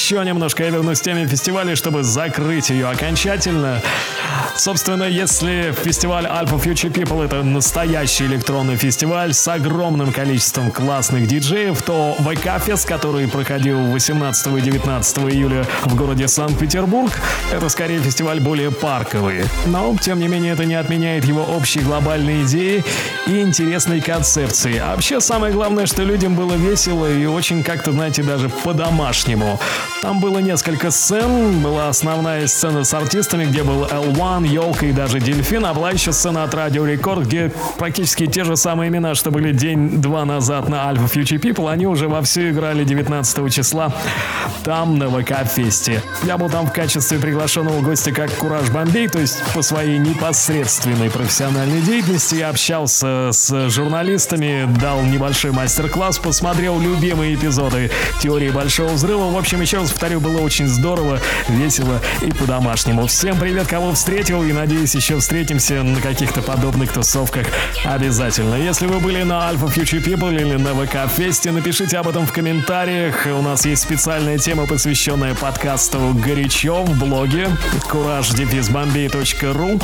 Еще 0.03 0.21
немножко 0.25 0.65
я 0.65 0.69
вернусь 0.69 0.99
к 0.99 1.03
теме 1.03 1.25
фестиваля, 1.25 1.77
чтобы 1.77 2.03
закрыть 2.03 2.69
ее 2.69 2.89
окончательно. 2.89 3.81
Собственно, 4.57 5.05
если 5.05 5.73
фестиваль 5.83 6.25
Alpha 6.25 6.61
Future 6.61 6.91
People 6.91 7.23
это 7.23 7.41
настоящий 7.41 8.25
электронный 8.25 8.75
фестиваль 8.75 9.33
с 9.33 9.47
огромным 9.47 10.11
количеством 10.11 10.71
классных 10.71 11.25
диджеев, 11.25 11.81
то 11.81 12.17
VK 12.19 12.65
Fest, 12.65 12.85
который 12.85 13.29
проходил 13.29 13.79
18 13.91 14.47
и 14.47 14.61
19 14.61 15.17
июля 15.33 15.65
в 15.85 15.95
городе 15.95 16.27
Санкт-Петербург, 16.27 17.11
это 17.53 17.69
скорее 17.69 17.99
фестиваль 17.99 18.41
более 18.41 18.71
парковый. 18.71 19.45
Но, 19.67 19.95
тем 20.01 20.19
не 20.19 20.27
менее, 20.27 20.51
это 20.51 20.65
не 20.65 20.75
отменяет 20.75 21.23
его 21.23 21.43
общей 21.43 21.79
глобальной 21.79 22.43
идеи 22.43 22.83
и 23.25 23.39
интересной 23.39 24.01
концепции. 24.01 24.77
А 24.79 24.91
вообще, 24.91 25.21
самое 25.21 25.53
главное, 25.53 25.85
что 25.85 26.03
людям 26.03 26.35
было 26.35 26.55
весело 26.55 27.09
и 27.09 27.25
очень 27.25 27.63
как-то, 27.63 27.93
знаете, 27.93 28.21
даже 28.21 28.49
по-домашнему. 28.49 29.59
Там 30.03 30.19
было 30.19 30.39
несколько 30.39 30.91
сцен. 30.91 31.61
Была 31.61 31.87
основная 31.87 32.45
сцена 32.47 32.83
с 32.83 32.93
артистами, 32.93 33.45
где 33.45 33.63
был 33.63 33.85
L1, 33.85 34.45
Елка 34.45 34.85
и 34.87 34.91
даже 34.91 35.21
Дельфин. 35.21 35.65
А 35.65 35.73
была 35.73 35.91
еще 35.91 36.11
сцена 36.11 36.43
от 36.43 36.53
Радио 36.53 36.85
Рекорд, 36.85 37.25
где 37.25 37.53
практически 37.77 38.27
те 38.27 38.43
же 38.43 38.57
самые 38.57 38.89
имена, 38.89 39.15
что 39.15 39.31
были 39.31 39.53
день-два 39.53 40.25
назад 40.25 40.67
на 40.67 40.91
Alpha 40.91 41.09
Future 41.09 41.39
People, 41.39 41.71
они 41.71 41.87
уже 41.87 42.09
вовсю 42.09 42.49
играли 42.49 42.83
19 42.83 43.53
числа 43.53 43.93
там, 44.65 44.97
на 44.97 45.05
ВК-фесте. 45.07 46.01
Я 46.25 46.37
был 46.37 46.49
там 46.49 46.67
в 46.67 46.73
качестве 46.73 47.17
приглашенного 47.17 47.79
гостя 47.79 48.11
как 48.11 48.29
Кураж 48.31 48.69
Бомбей, 48.71 49.07
то 49.07 49.19
есть 49.19 49.41
по 49.53 49.61
своей 49.61 49.99
непосредственной 49.99 51.11
профессиональной 51.11 51.79
деятельности 51.79 52.35
я 52.35 52.49
общался 52.49 53.29
с 53.31 53.69
журналистами, 53.69 54.67
дал 54.81 55.01
небольшой 55.03 55.51
мастер-класс, 55.51 56.19
посмотрел 56.19 56.77
любимые 56.77 57.35
эпизоды 57.35 57.89
теории 58.21 58.49
Большого 58.49 58.89
Взрыва. 58.89 59.31
В 59.31 59.37
общем, 59.37 59.61
еще 59.61 59.77
раз 59.77 59.92
повторю, 59.93 60.19
было 60.19 60.41
очень 60.41 60.67
здорово, 60.67 61.19
весело 61.47 62.01
и 62.21 62.31
по-домашнему. 62.31 63.05
Всем 63.05 63.37
привет, 63.37 63.67
кого 63.67 63.93
встретил, 63.93 64.41
и 64.43 64.51
надеюсь, 64.51 64.95
еще 64.95 65.19
встретимся 65.19 65.83
на 65.83 66.01
каких-то 66.01 66.41
подобных 66.41 66.91
тусовках 66.91 67.45
обязательно. 67.83 68.55
Если 68.55 68.87
вы 68.87 68.99
были 68.99 69.21
на 69.21 69.51
Alpha 69.51 69.71
Future 69.71 70.03
People 70.03 70.33
или 70.33 70.55
на 70.55 70.73
ВК 70.73 71.07
Фесте, 71.15 71.51
напишите 71.51 71.97
об 71.97 72.07
этом 72.07 72.25
в 72.25 72.33
комментариях. 72.33 73.27
У 73.27 73.43
нас 73.43 73.67
есть 73.67 73.83
специальная 73.83 74.39
тема, 74.39 74.65
посвященная 74.65 75.35
подкасту 75.35 75.99
«Горячо» 76.25 76.83
в 76.83 76.97
блоге 76.97 77.49
courage-bombay.ru 77.91 79.79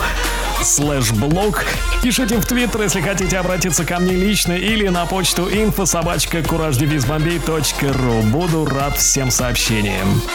слэш 0.63 1.11
блог. 1.11 1.63
Пишите 2.01 2.37
в 2.37 2.45
Твиттер, 2.45 2.81
если 2.81 3.01
хотите 3.01 3.37
обратиться 3.37 3.85
ко 3.85 3.99
мне 3.99 4.13
лично 4.13 4.53
или 4.53 4.87
на 4.87 5.05
почту 5.05 5.49
info 5.49 5.85
собачка 5.85 6.39
courage-bombay.ru. 6.39 8.23
Буду 8.23 8.65
рад 8.65 8.97
всем 8.97 9.31
сообщениям. 9.31 9.98
am. 9.99 10.29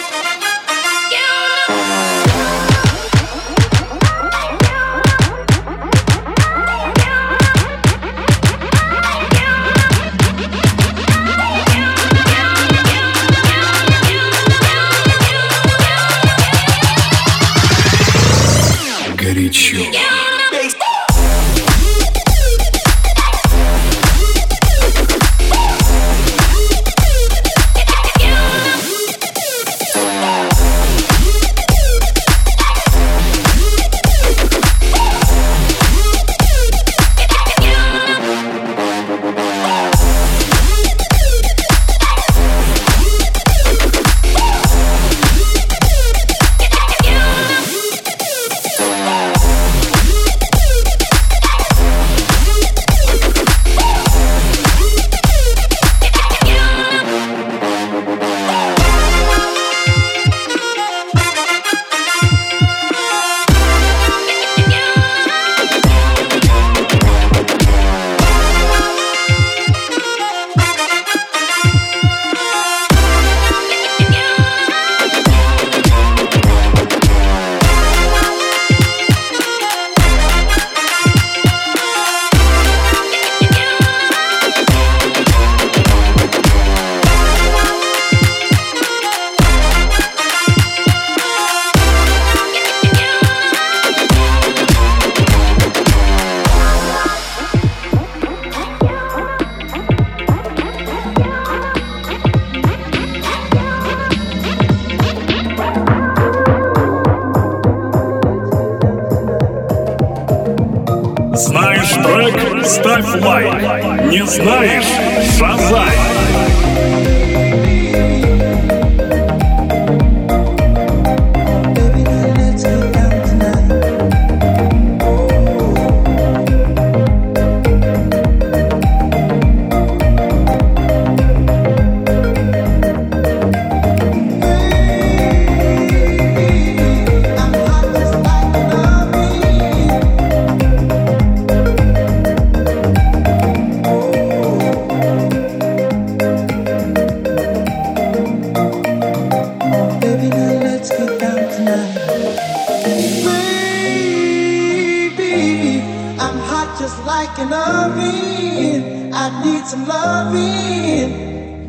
just 156.85 157.01
like 157.07 157.39
an 157.39 157.51
oven. 157.51 159.15
I 159.15 159.43
need 159.43 159.65
some 159.67 159.87
loving. 159.87 161.11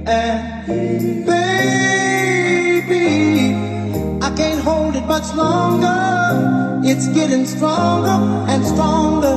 And 0.05 0.67
baby, 1.25 1.55
I 4.21 4.29
can't 4.35 4.61
hold 4.61 4.93
it 4.97 5.05
much 5.05 5.33
longer. 5.33 6.81
It's 6.83 7.07
getting 7.19 7.45
stronger 7.45 8.17
and 8.51 8.65
stronger. 8.67 9.35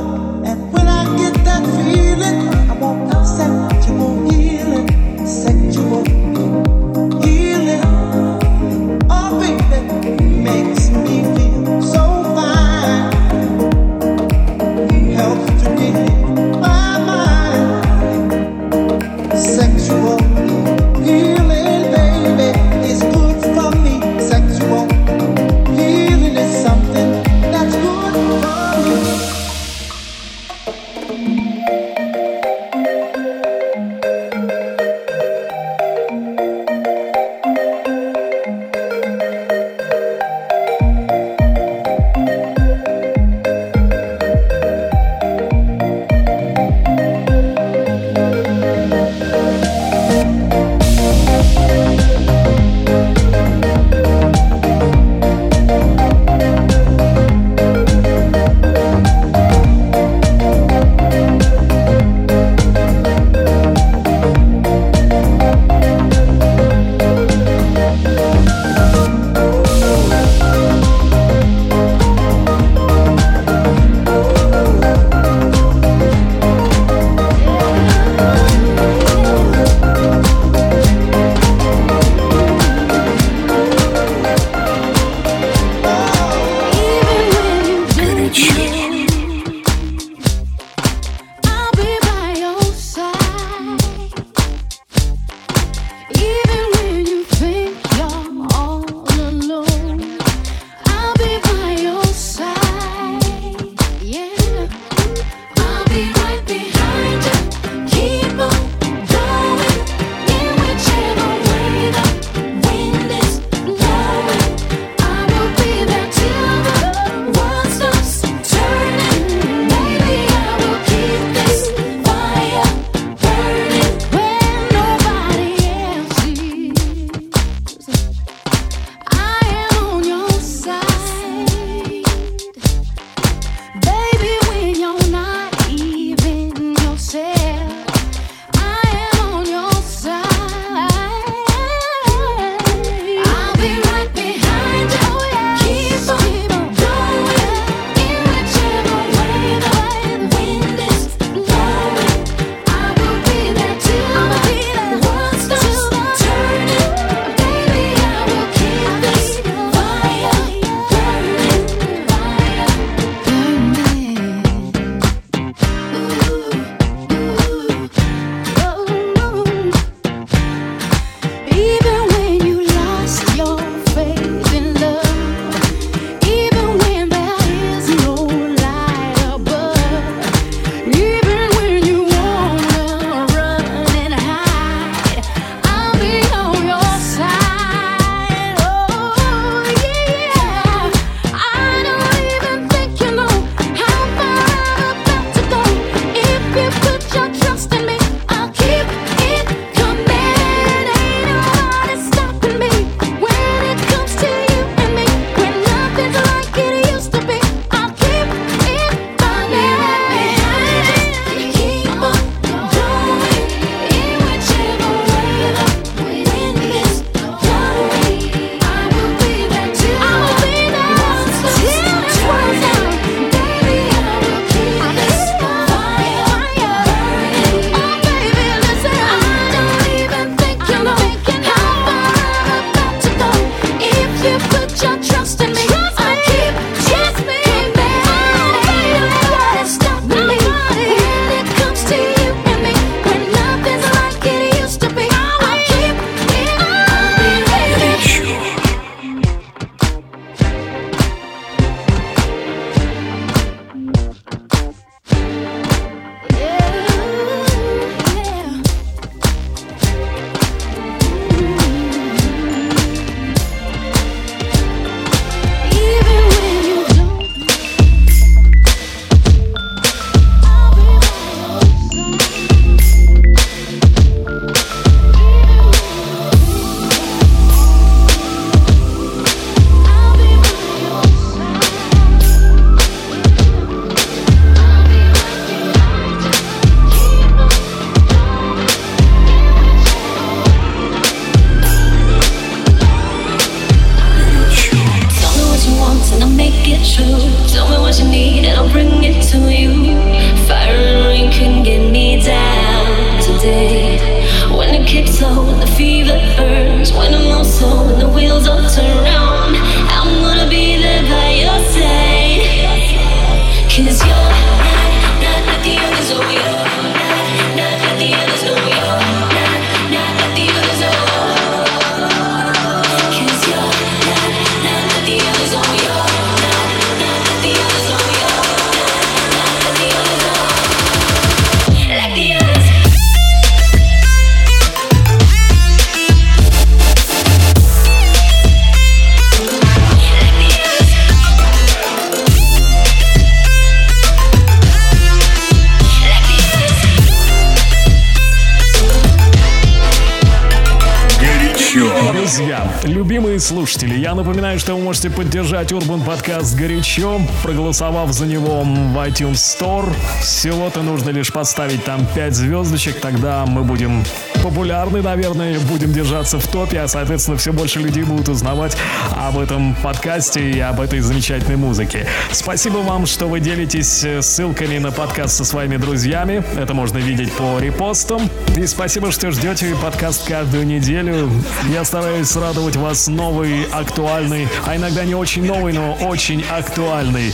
Что 354.69 354.77
вы 354.77 354.83
можете 354.83 355.09
поддержать 355.09 355.73
Урбан 355.73 356.03
подкаст 356.03 356.55
горячо, 356.55 357.19
проголосовав 357.41 358.13
за 358.13 358.27
него 358.27 358.61
в 358.61 358.97
iTunes 359.03 359.33
Store. 359.33 359.91
Всего-то 360.21 360.83
нужно 360.83 361.09
лишь 361.09 361.33
поставить 361.33 361.83
там 361.85 362.05
5 362.13 362.35
звездочек, 362.35 362.99
тогда 362.99 363.47
мы 363.47 363.63
будем 363.63 364.03
популярны, 364.43 365.01
наверное, 365.01 365.59
будем 365.59 365.91
держаться 365.93 366.39
в 366.39 366.47
топе, 366.47 366.79
а, 366.79 366.87
соответственно, 366.87 367.37
все 367.37 367.53
больше 367.53 367.79
людей 367.79 368.03
будут 368.03 368.29
узнавать 368.29 368.75
об 369.11 369.37
этом 369.37 369.75
подкасте 369.75 370.49
и 370.49 370.59
об 370.59 370.79
этой 370.81 370.99
замечательной 370.99 371.57
музыке. 371.57 372.07
Спасибо 372.31 372.77
вам, 372.77 373.05
что 373.05 373.27
вы 373.27 373.39
делитесь 373.39 374.03
э, 374.03 374.21
ссылками 374.21 374.77
на 374.77 374.91
подкаст 374.91 375.37
со 375.37 375.45
своими 375.45 375.77
друзьями. 375.77 376.43
Это 376.57 376.73
можно 376.73 376.97
видеть 376.97 377.31
по 377.33 377.59
репостам. 377.59 378.29
И 378.55 378.65
спасибо, 378.67 379.11
что 379.11 379.31
ждете 379.31 379.75
подкаст 379.81 380.27
каждую 380.27 380.65
неделю. 380.65 381.29
Я 381.71 381.83
стараюсь 381.83 382.35
радовать 382.35 382.75
вас 382.75 383.07
новой, 383.07 383.65
актуальной, 383.71 384.47
а 384.65 384.75
иногда 384.75 385.05
не 385.05 385.15
очень 385.15 385.45
новой, 385.45 385.73
но 385.73 385.93
очень 385.93 386.43
актуальной 386.49 387.33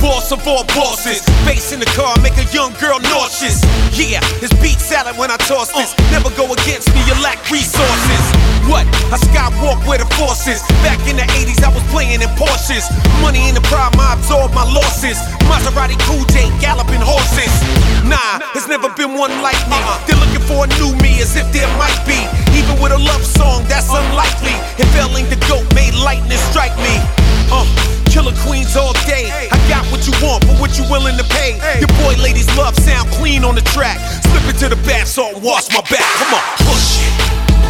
Boss 0.00 0.32
of 0.32 0.40
all 0.48 0.64
bosses, 0.72 1.20
bass 1.44 1.72
in 1.72 1.80
the 1.80 1.90
car 1.92 2.16
make 2.24 2.32
a 2.40 2.48
young 2.56 2.72
girl 2.80 2.98
nauseous. 3.12 3.60
Yeah, 3.92 4.24
it's 4.40 4.52
beat 4.64 4.80
salad 4.80 5.16
when 5.20 5.30
I 5.30 5.36
toss 5.36 5.68
this. 5.76 5.92
Never 6.08 6.32
go 6.40 6.48
against 6.48 6.88
me, 6.96 7.04
you 7.04 7.12
lack 7.20 7.36
resources. 7.52 8.24
What? 8.64 8.88
I 9.12 9.20
skywalk 9.20 9.84
where 9.84 10.00
the 10.00 10.08
force 10.16 10.48
is. 10.48 10.64
Back 10.80 10.96
in 11.04 11.20
the 11.20 11.26
80s, 11.36 11.60
I 11.60 11.68
was 11.68 11.84
playing 11.92 12.24
in 12.24 12.32
Porsches. 12.40 12.88
Money 13.20 13.44
in 13.48 13.54
the 13.54 13.64
prime, 13.68 13.92
I 14.00 14.16
absorb 14.16 14.56
my 14.56 14.64
losses. 14.64 15.20
Maserati 15.52 16.00
Cool 16.08 16.24
J, 16.32 16.48
galloping 16.64 17.04
horses. 17.04 17.52
Nah, 18.08 18.40
there's 18.56 18.68
never 18.68 18.88
been 18.96 19.12
one 19.20 19.36
like 19.44 19.60
me. 19.68 19.76
Uh-uh. 19.76 20.00
They're 20.08 20.16
looking 20.16 20.44
for 20.48 20.64
a 20.64 20.68
new 20.80 20.96
me, 21.04 21.20
as 21.20 21.36
if 21.36 21.44
there 21.52 21.68
might 21.76 22.00
be. 22.08 22.16
Even 22.56 22.80
with 22.80 22.96
a 22.96 23.00
love 23.00 23.24
song, 23.24 23.68
that's 23.68 23.92
unlikely. 23.92 24.56
If 24.80 24.88
L 24.96 25.12
ain't 25.12 25.28
the 25.28 25.40
goat, 25.44 25.68
made 25.74 25.92
lightning 25.92 26.40
strike 26.48 26.76
me. 26.80 26.96
Uh, 27.50 27.66
killer 28.06 28.34
queens 28.46 28.76
all 28.78 28.94
day. 29.06 29.26
I 29.50 29.58
got 29.66 29.82
what 29.90 30.06
you 30.06 30.14
want, 30.22 30.46
but 30.46 30.54
what 30.62 30.78
you 30.78 30.86
willing 30.86 31.18
to 31.18 31.26
pay? 31.34 31.58
Your 31.82 31.90
boy 32.02 32.14
ladies 32.22 32.46
love 32.54 32.78
sound 32.78 33.10
clean 33.18 33.42
on 33.42 33.54
the 33.58 33.66
track. 33.74 33.98
Slip 34.30 34.46
it 34.54 34.56
to 34.62 34.68
the 34.70 34.78
bath 34.86 35.10
salt 35.10 35.34
and 35.34 35.42
wash 35.42 35.66
my 35.74 35.82
back. 35.90 36.06
Come 36.22 36.38
on, 36.38 36.44
push 36.62 37.02
it. 37.02 37.12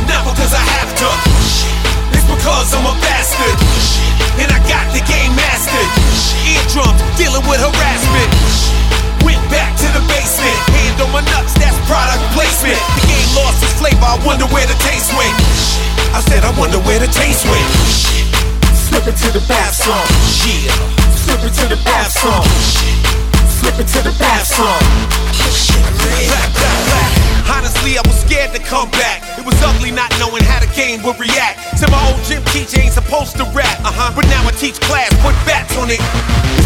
Not 0.04 0.28
because 0.28 0.52
I 0.52 0.60
have 0.60 0.92
to. 1.00 1.08
It's 2.12 2.28
because 2.28 2.68
I'm 2.76 2.84
a 2.84 2.94
bastard. 3.00 3.56
And 4.36 4.52
I 4.52 4.60
got 4.68 4.84
the 4.92 5.00
game 5.08 5.32
mastered. 5.32 5.90
Eardrums 6.44 7.00
dealing 7.16 7.44
with 7.48 7.60
harassment. 7.60 8.30
Went 9.24 9.40
back 9.48 9.72
to 9.80 9.88
the 9.96 10.02
basement. 10.12 10.56
Hand 10.76 11.00
on 11.00 11.10
my 11.12 11.24
nuts, 11.32 11.56
that's 11.56 11.76
product 11.88 12.20
placement. 12.36 12.80
The 13.00 13.04
game 13.08 13.30
lost 13.32 13.64
its 13.64 13.76
flavor. 13.80 14.04
I 14.04 14.20
wonder 14.28 14.44
where 14.52 14.68
the 14.68 14.76
taste 14.84 15.12
went. 15.16 15.36
I 16.12 16.20
said, 16.20 16.44
I 16.44 16.52
wonder 16.60 16.78
where 16.84 17.00
the 17.00 17.08
taste 17.12 17.48
went. 17.48 18.29
Slip 18.90 19.06
it 19.06 19.16
to 19.18 19.30
the 19.30 19.46
bath 19.46 19.72
song. 19.72 20.04
Yeah. 20.44 20.72
Slip 21.14 21.44
it 21.44 21.54
to 21.54 21.68
the 21.68 21.80
bath 21.84 22.10
song. 22.10 22.44
Slip 23.48 23.78
it 23.78 23.86
to 23.86 24.02
the 24.02 24.10
bath 24.18 24.48
song. 24.48 24.82
Back. 26.90 27.29
Honestly, 27.50 27.98
I 27.98 28.02
was 28.06 28.14
scared 28.22 28.54
to 28.54 28.62
come 28.62 28.86
back. 28.94 29.26
It 29.34 29.44
was 29.44 29.58
ugly 29.58 29.90
not 29.90 30.14
knowing 30.22 30.42
how 30.46 30.62
the 30.62 30.70
game 30.78 31.02
would 31.02 31.18
react. 31.18 31.58
Said 31.74 31.90
my 31.90 31.98
old 32.06 32.22
gym 32.22 32.44
teacher 32.54 32.78
ain't 32.78 32.94
supposed 32.94 33.34
to 33.42 33.44
rap. 33.50 33.74
Uh-huh. 33.82 34.14
But 34.14 34.30
now 34.30 34.46
I 34.46 34.54
teach 34.54 34.78
class, 34.78 35.10
put 35.18 35.34
bats 35.42 35.74
on 35.74 35.90
it. 35.90 35.98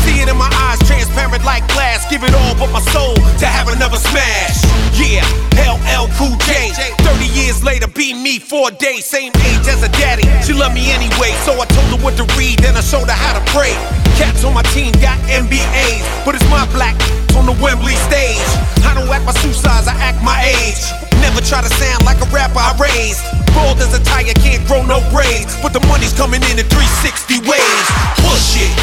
See 0.04 0.20
it 0.20 0.28
in 0.28 0.36
my 0.36 0.52
eyes, 0.68 0.78
transparent 0.84 1.44
like 1.44 1.64
glass. 1.72 2.04
Give 2.12 2.22
it 2.22 2.36
all 2.36 2.54
but 2.60 2.68
my 2.68 2.84
soul 2.92 3.16
to 3.16 3.46
have 3.48 3.72
another 3.72 3.96
smash. 3.96 4.60
Yeah, 5.00 5.24
LL 5.56 6.12
Cool 6.20 6.36
J. 6.44 6.76
30 7.00 7.32
years 7.32 7.64
later, 7.64 7.88
be 7.88 8.12
me 8.12 8.38
four 8.38 8.70
days. 8.70 9.06
Same 9.08 9.32
age 9.48 9.64
as 9.64 9.82
a 9.82 9.90
daddy. 9.96 10.28
She 10.44 10.52
loved 10.52 10.74
me 10.74 10.92
anyway, 10.92 11.32
so 11.48 11.56
I 11.56 11.64
told 11.64 11.88
her 11.96 12.00
what 12.04 12.16
to 12.20 12.28
read, 12.36 12.60
then 12.60 12.76
I 12.76 12.84
showed 12.84 13.08
her 13.08 13.16
how 13.16 13.32
to 13.32 13.44
pray. 13.50 14.03
Cats 14.14 14.44
on 14.44 14.54
my 14.54 14.62
team 14.70 14.92
got 15.02 15.18
MBAs, 15.26 16.04
but 16.24 16.34
it's 16.34 16.46
my 16.50 16.62
black 16.70 16.94
on 17.34 17.46
the 17.46 17.56
Wembley 17.58 17.98
stage. 18.06 18.46
I 18.86 18.94
don't 18.94 19.10
act 19.10 19.26
my 19.26 19.34
shoe 19.42 19.52
size, 19.52 19.88
I 19.90 19.94
act 19.98 20.22
my 20.22 20.38
age. 20.46 20.82
Never 21.18 21.40
try 21.42 21.62
to 21.62 21.72
sound 21.80 22.04
like 22.06 22.22
a 22.22 22.28
rapper 22.30 22.62
I 22.62 22.76
raised. 22.78 23.24
Bald 23.56 23.82
as 23.82 23.90
a 23.90 24.02
tiger, 24.04 24.34
can't 24.38 24.62
grow 24.70 24.86
no 24.86 25.02
braids. 25.10 25.58
But 25.58 25.72
the 25.72 25.82
money's 25.90 26.14
coming 26.14 26.42
in 26.46 26.60
in 26.60 26.66
360 26.70 27.42
ways. 27.48 27.86
Push 28.22 28.62
it, 28.62 28.74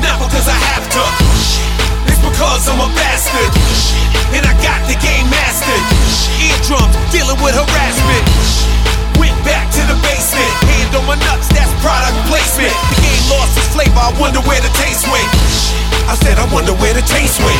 not 0.00 0.16
because 0.22 0.48
I 0.48 0.56
have 0.72 0.86
to. 0.96 1.02
It's 2.08 2.22
because 2.24 2.64
I'm 2.70 2.80
a 2.80 2.88
bastard. 2.96 3.52
And 4.32 4.46
I 4.46 4.54
got 4.64 4.80
the 4.88 4.96
game 4.96 5.26
mastered. 5.28 5.84
Eardrums 6.40 6.94
dealing 7.12 7.36
with 7.44 7.52
harassment. 7.52 8.24
Went 9.20 9.36
back 9.44 9.68
to 9.76 9.82
the 9.84 9.98
basement. 10.00 10.48
Hand 10.72 10.96
on 10.96 11.04
my 11.04 11.18
nuts, 11.28 11.52
that's 11.52 11.68
product 11.84 12.16
placement. 12.32 12.72
The 12.72 12.98
game 13.04 13.24
lost 13.28 13.52
its 13.58 13.68
flavor, 13.74 13.99
wonder 14.20 14.40
where 14.44 14.60
the 14.60 14.68
taste 14.76 15.08
went. 15.08 15.32
I 16.04 16.14
said, 16.20 16.36
I 16.36 16.44
wonder 16.52 16.76
where 16.76 16.92
the 16.92 17.00
taste 17.08 17.40
went. 17.40 17.56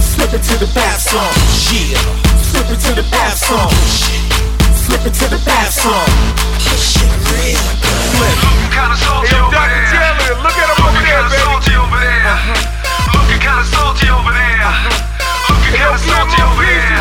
Slip 0.00 0.32
it 0.32 0.40
to 0.48 0.56
the 0.56 0.70
bath 0.72 1.04
song. 1.04 1.28
Yeah. 1.68 2.00
Slip 2.40 2.72
it 2.72 2.80
to 2.88 2.92
the 2.96 3.04
bath 3.12 3.36
song. 3.36 3.68
Slip 4.72 5.04
it 5.04 5.12
to 5.20 5.26
the 5.28 5.40
bath 5.44 5.76
song. 5.76 6.08
This 6.72 6.96
shit 6.96 7.12
real 7.28 7.60
good. 7.84 8.00
Flip. 8.16 8.36
Kinda 8.72 8.96
salty 8.96 9.36
over 9.36 9.52
there. 9.52 10.40
look 10.40 10.56
at 10.56 10.68
him 10.72 10.80
over 10.88 11.00
there, 11.04 11.20
Kinda 11.20 11.28
baby. 11.28 11.44
salty 11.44 11.74
over 11.76 11.98
there. 12.00 12.24
Uh-huh. 12.32 13.12
Looking 13.12 13.40
kinda 13.44 13.64
salty 13.68 14.08
over 14.08 14.32
there. 14.32 14.72
Looking 15.52 15.74
kinda 15.76 15.98
salty 16.00 16.40
over 16.48 16.64
there. 16.64 16.96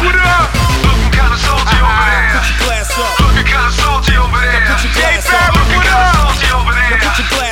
Looking 0.83 1.11
kinda 1.15 1.37
salty 1.39 1.77
over 1.79 2.03
there. 2.03 2.35
Put 2.35 2.51
your 2.51 2.59
glass 2.67 2.91
up. 2.99 3.15
Looking 3.23 3.47
kinda 3.47 3.71
salty 3.79 4.13
over 4.19 4.39
there. 4.43 4.59
Put 4.67 4.83
your 4.83 4.93
glass 4.99 5.25
up. 5.31 5.55
Looking 5.55 5.83
kinda 5.87 6.11
salty 6.19 6.47
over 6.51 6.73
there. 6.75 6.99
Put 6.99 7.15
your 7.15 7.29
glass 7.31 7.50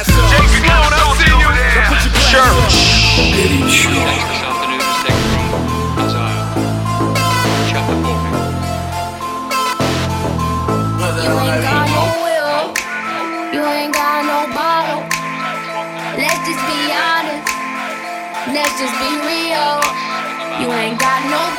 Горячо. 3.35 3.91
You 11.25 11.31
ain't 11.31 11.63
got 11.63 11.87
no 11.97 12.05
will. 12.25 12.61
You 13.55 13.63
ain't 13.65 13.95
got 13.95 14.21
no 14.25 14.39
bottle. 14.55 15.03
Let's 16.17 16.41
just 16.47 16.63
be 16.71 16.81
honest. 16.93 17.49
Let's 18.55 18.75
just 18.81 18.97
be 19.03 19.11
real. 19.31 19.77
You 20.61 20.69
ain't 20.73 20.99
got 20.99 21.21
no 21.35 21.58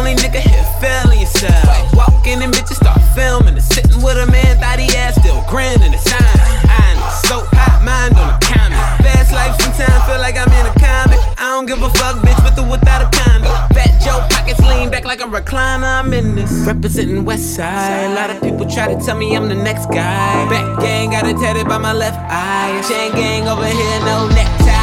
only 0.00 0.14
nigga 0.16 0.40
here 0.40 0.64
feeling 0.80 1.20
yourself. 1.20 1.92
Walk 1.92 2.26
in 2.26 2.40
and 2.40 2.52
bitches 2.52 2.80
start 2.80 3.00
filming 3.14 3.52
and 3.52 3.62
sitting 3.62 4.00
with 4.00 4.16
a 4.16 4.26
man, 4.32 4.56
thought 4.56 4.80
he 4.80 4.88
had 4.96 5.12
still 5.12 5.44
grinning. 5.46 5.92
It's 5.92 6.08
time. 6.08 6.40
I 6.72 6.96
know, 6.96 7.12
so 7.28 7.36
hot, 7.52 7.84
mind 7.84 8.16
on 8.16 8.32
the 8.32 8.38
comment. 8.40 8.80
Fast 9.04 9.32
life 9.36 9.52
sometimes 9.60 10.00
feel 10.08 10.16
like 10.16 10.40
I'm 10.40 10.48
in 10.48 10.64
a 10.64 10.74
comic. 10.80 11.20
I 11.36 11.52
don't 11.52 11.66
give 11.68 11.82
a 11.84 11.90
fuck, 12.00 12.16
bitch, 12.24 12.40
with 12.40 12.56
or 12.56 12.64
without 12.72 13.04
a 13.04 13.08
condom. 13.12 13.52
Fat 13.76 13.92
Joe 14.00 14.24
pockets 14.32 14.60
lean 14.64 14.88
back 14.88 15.04
like 15.04 15.20
a 15.20 15.28
recliner. 15.28 15.84
I'm 16.00 16.14
in 16.14 16.34
this. 16.34 16.50
Representing 16.64 17.26
West 17.26 17.54
Side. 17.54 18.08
A 18.08 18.14
lot 18.16 18.30
of 18.30 18.40
people 18.40 18.64
try 18.64 18.88
to 18.88 18.96
tell 19.04 19.18
me 19.18 19.36
I'm 19.36 19.48
the 19.48 19.60
next 19.68 19.86
guy. 19.92 20.48
Back 20.48 20.80
gang 20.80 21.10
got 21.10 21.28
it 21.28 21.36
tatted 21.36 21.68
by 21.68 21.76
my 21.76 21.92
left 21.92 22.16
eye. 22.16 22.72
Chain 22.88 23.12
gang 23.12 23.48
over 23.48 23.68
here, 23.68 23.98
no 24.08 24.32
neckties. 24.32 24.80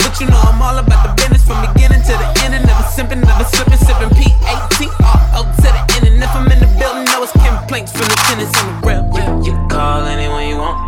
But 0.00 0.16
you 0.18 0.26
know 0.32 0.40
I'm 0.40 0.62
all 0.62 0.78
about 0.78 1.04
the 1.04 1.12
business 1.20 1.41
from 1.52 1.72
beginning 1.72 2.00
to 2.00 2.14
the 2.16 2.28
end. 2.44 2.54
And 2.56 2.64
never 2.64 2.84
simping, 2.88 3.20
never 3.20 3.44
slipping, 3.44 3.80
sipping 3.84 4.12
P-A-T-R-O 4.16 5.40
to 5.44 5.68
the 5.68 5.82
end. 5.96 6.04
And 6.08 6.22
if 6.24 6.32
I'm 6.32 6.48
in 6.48 6.58
the 6.64 6.70
building, 6.80 7.04
know 7.12 7.22
it's 7.22 7.32
complaints 7.32 7.92
from 7.92 8.08
the 8.08 8.16
tenants 8.24 8.56
on 8.56 8.66
the 8.72 8.86
real. 8.88 9.04
You, 9.12 9.52
you 9.52 9.68
call 9.68 10.04
anyone 10.08 10.48
you 10.48 10.56
want. 10.56 10.78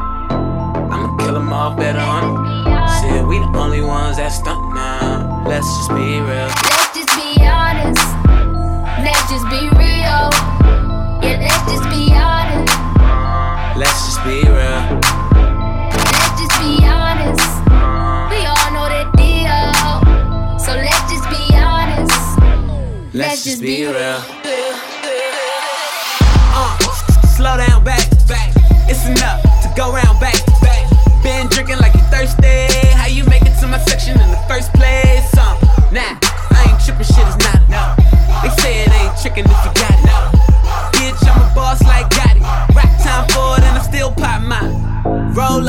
I'ma 0.93 1.17
kill 1.19 1.35
them 1.35 1.53
all 1.53 1.75
better 1.77 1.99
on 2.01 2.65
Shit, 3.01 3.27
we 3.27 3.39
the 3.39 3.59
only 3.59 3.81
ones 3.81 4.17
that 4.17 4.29
stunt 4.29 4.75
now. 4.75 5.45
Let's 5.47 5.67
just 5.67 5.91
be 5.91 6.21
real. 6.21 6.74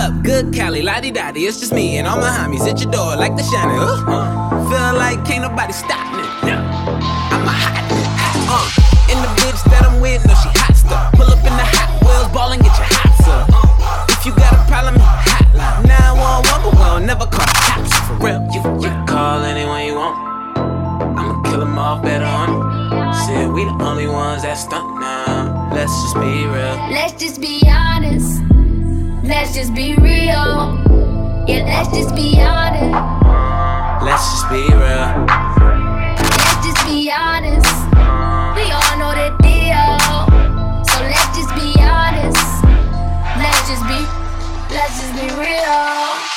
Up, 0.05 0.23
good 0.23 0.53
Cali, 0.53 0.81
lottie 0.81 1.11
dotty. 1.11 1.45
It's 1.45 1.59
just 1.59 1.73
me 1.73 1.97
and 1.97 2.07
all 2.07 2.17
my 2.17 2.29
homies 2.29 2.69
at 2.69 2.79
your 2.81 2.91
door 2.91 3.15
like 3.15 3.35
the 3.35 3.43
shining. 3.43 3.79
Uh, 3.79 4.05
uh, 4.05 4.69
feel 4.69 4.99
like 4.99 5.25
can't 5.25 5.41
nobody 5.41 5.73
stop 5.73 6.05
me. 6.13 6.21
I'm 6.45 7.47
a 7.47 7.49
hot, 7.49 7.73
uh, 8.53 9.11
in 9.11 9.17
the 9.25 9.31
bitch 9.41 9.61
that 9.71 9.83
I'm 9.83 9.99
with, 9.99 10.21
no 10.27 10.33
she 10.35 10.49
hot 10.61 10.75
stuff. 10.75 11.11
Pull 11.13 11.25
up 11.25 11.39
in 11.39 11.53
the 11.57 11.65
hot 11.73 11.89
wheels, 12.05 12.29
ball 12.33 12.51
and 12.51 12.61
get 12.61 12.75
your 12.77 12.85
hot 12.85 13.17
up. 13.33 13.49
Uh, 13.49 14.13
if 14.13 14.25
you 14.25 14.31
got 14.35 14.53
a 14.53 14.61
problem, 14.69 14.95
hotline 15.01 15.87
911, 15.89 16.61
but 16.61 16.73
we'll 16.77 16.99
never 17.01 17.25
call 17.25 17.49
the 17.49 17.57
cops 17.65 17.93
for 18.05 18.15
real. 18.21 18.41
You, 18.53 18.61
you 18.85 18.89
can 18.93 19.07
call 19.07 19.41
anyone 19.41 19.85
you 19.85 19.95
want. 19.95 20.15
I'ma 21.17 21.41
kill 21.43 21.51
kill 21.51 21.61
'em 21.65 21.79
off 21.79 22.03
better 22.03 22.25
on 22.25 22.49
'em. 22.53 23.13
Said 23.25 23.49
we 23.49 23.65
the 23.65 23.75
only 23.81 24.07
ones 24.07 24.43
that 24.43 24.57
stunt 24.57 24.85
now. 24.99 25.73
Let's 25.73 25.93
just 26.03 26.15
be 26.21 26.45
real. 26.45 26.77
Let's 26.93 27.13
just 27.17 27.41
be 27.41 27.65
honest. 27.65 28.54
Let's 29.27 29.55
just 29.55 29.73
be 29.73 29.95
real. 29.95 30.77
Yeah, 31.47 31.65
let's 31.65 31.89
just 31.89 32.15
be 32.15 32.39
honest. 32.39 32.93
Let's 34.05 34.21
just 34.29 34.49
be 34.51 34.61
real. 34.69 35.25
Let's 36.21 36.61
just 36.63 36.85
be 36.85 37.11
honest. 37.11 37.65
We 38.55 38.69
all 38.69 38.97
know 39.01 39.15
the 39.17 39.33
deal. 39.41 39.97
So 40.85 41.01
let's 41.01 41.35
just 41.35 41.49
be 41.55 41.73
honest. 41.81 42.63
Let's 43.41 43.67
just 43.67 43.81
be, 43.87 43.97
let's 44.69 45.01
just 45.01 45.15
be 45.15 45.27
real. 45.41 46.34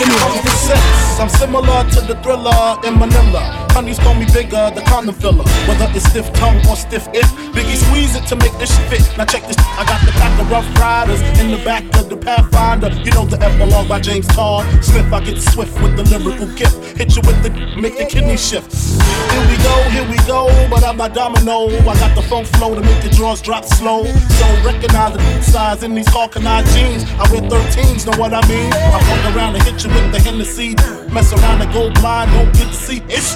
Comes 0.00 0.40
to 0.40 0.50
sex, 0.50 0.99
I'm 1.20 1.28
similar 1.28 1.84
to 1.90 2.00
the 2.00 2.16
thriller 2.22 2.80
in 2.82 2.98
Manila. 2.98 3.68
Honeys 3.76 3.98
call 3.98 4.14
me 4.14 4.24
bigger, 4.32 4.72
the 4.74 4.82
condom 4.88 5.14
filler. 5.14 5.44
Whether 5.68 5.86
it's 5.94 6.08
stiff 6.08 6.32
tongue 6.32 6.56
or 6.66 6.76
stiff 6.76 7.06
if, 7.12 7.28
Biggie 7.52 7.76
squeeze 7.76 8.16
it 8.16 8.24
to 8.28 8.36
make 8.36 8.56
this 8.56 8.72
fit. 8.88 9.04
Now 9.18 9.26
check 9.26 9.46
this, 9.46 9.56
I 9.58 9.84
got 9.84 10.00
the 10.06 10.12
pack 10.12 10.40
of 10.40 10.50
Rough 10.50 10.66
Riders 10.78 11.20
in 11.38 11.50
the 11.50 11.60
back 11.62 11.84
of 11.98 12.08
the 12.08 12.16
Pathfinder. 12.16 12.88
You 13.04 13.12
know 13.12 13.26
the 13.26 13.38
epilogue 13.42 13.86
by 13.86 14.00
James 14.00 14.26
Todd 14.28 14.64
Smith. 14.82 15.12
I 15.12 15.20
get 15.20 15.38
swift 15.42 15.78
with 15.82 15.94
the 15.94 16.04
lyrical 16.04 16.46
gift. 16.56 16.96
Hit 16.96 17.14
you 17.14 17.22
with 17.26 17.42
the, 17.42 17.50
make 17.78 17.98
the 17.98 18.06
kidney 18.06 18.38
shift. 18.38 18.72
Here 18.72 19.44
we 19.44 19.56
go, 19.62 19.74
here 19.90 20.08
we 20.08 20.16
go, 20.26 20.48
but 20.70 20.82
I'm 20.84 20.96
not 20.96 21.12
domino. 21.12 21.68
I 21.84 21.94
got 22.00 22.14
the 22.16 22.22
funk 22.22 22.46
flow 22.56 22.74
to 22.74 22.80
make 22.80 23.02
the 23.02 23.10
drawers 23.10 23.42
drop 23.42 23.66
slow. 23.66 24.04
So 24.04 24.46
recognize 24.64 25.12
the 25.12 25.42
size 25.42 25.82
in 25.82 25.94
these 25.94 26.08
Hawkeye 26.08 26.62
jeans. 26.72 27.04
I 27.20 27.30
wear 27.30 27.42
13s, 27.42 28.06
know 28.06 28.18
what 28.18 28.32
I 28.32 28.40
mean? 28.48 28.72
I 28.72 28.98
walk 29.04 29.36
around 29.36 29.56
and 29.56 29.64
hit 29.64 29.84
you 29.84 29.90
with 29.90 30.12
the 30.12 30.20
Hennessy. 30.20 30.76
Mess 31.12 31.32
around 31.32 31.60
and 31.60 31.72
go 31.72 31.90
blind, 32.00 32.30
don't 32.30 32.52
get 32.54 32.68
to 32.68 32.74
see 32.74 33.02
ish. 33.08 33.34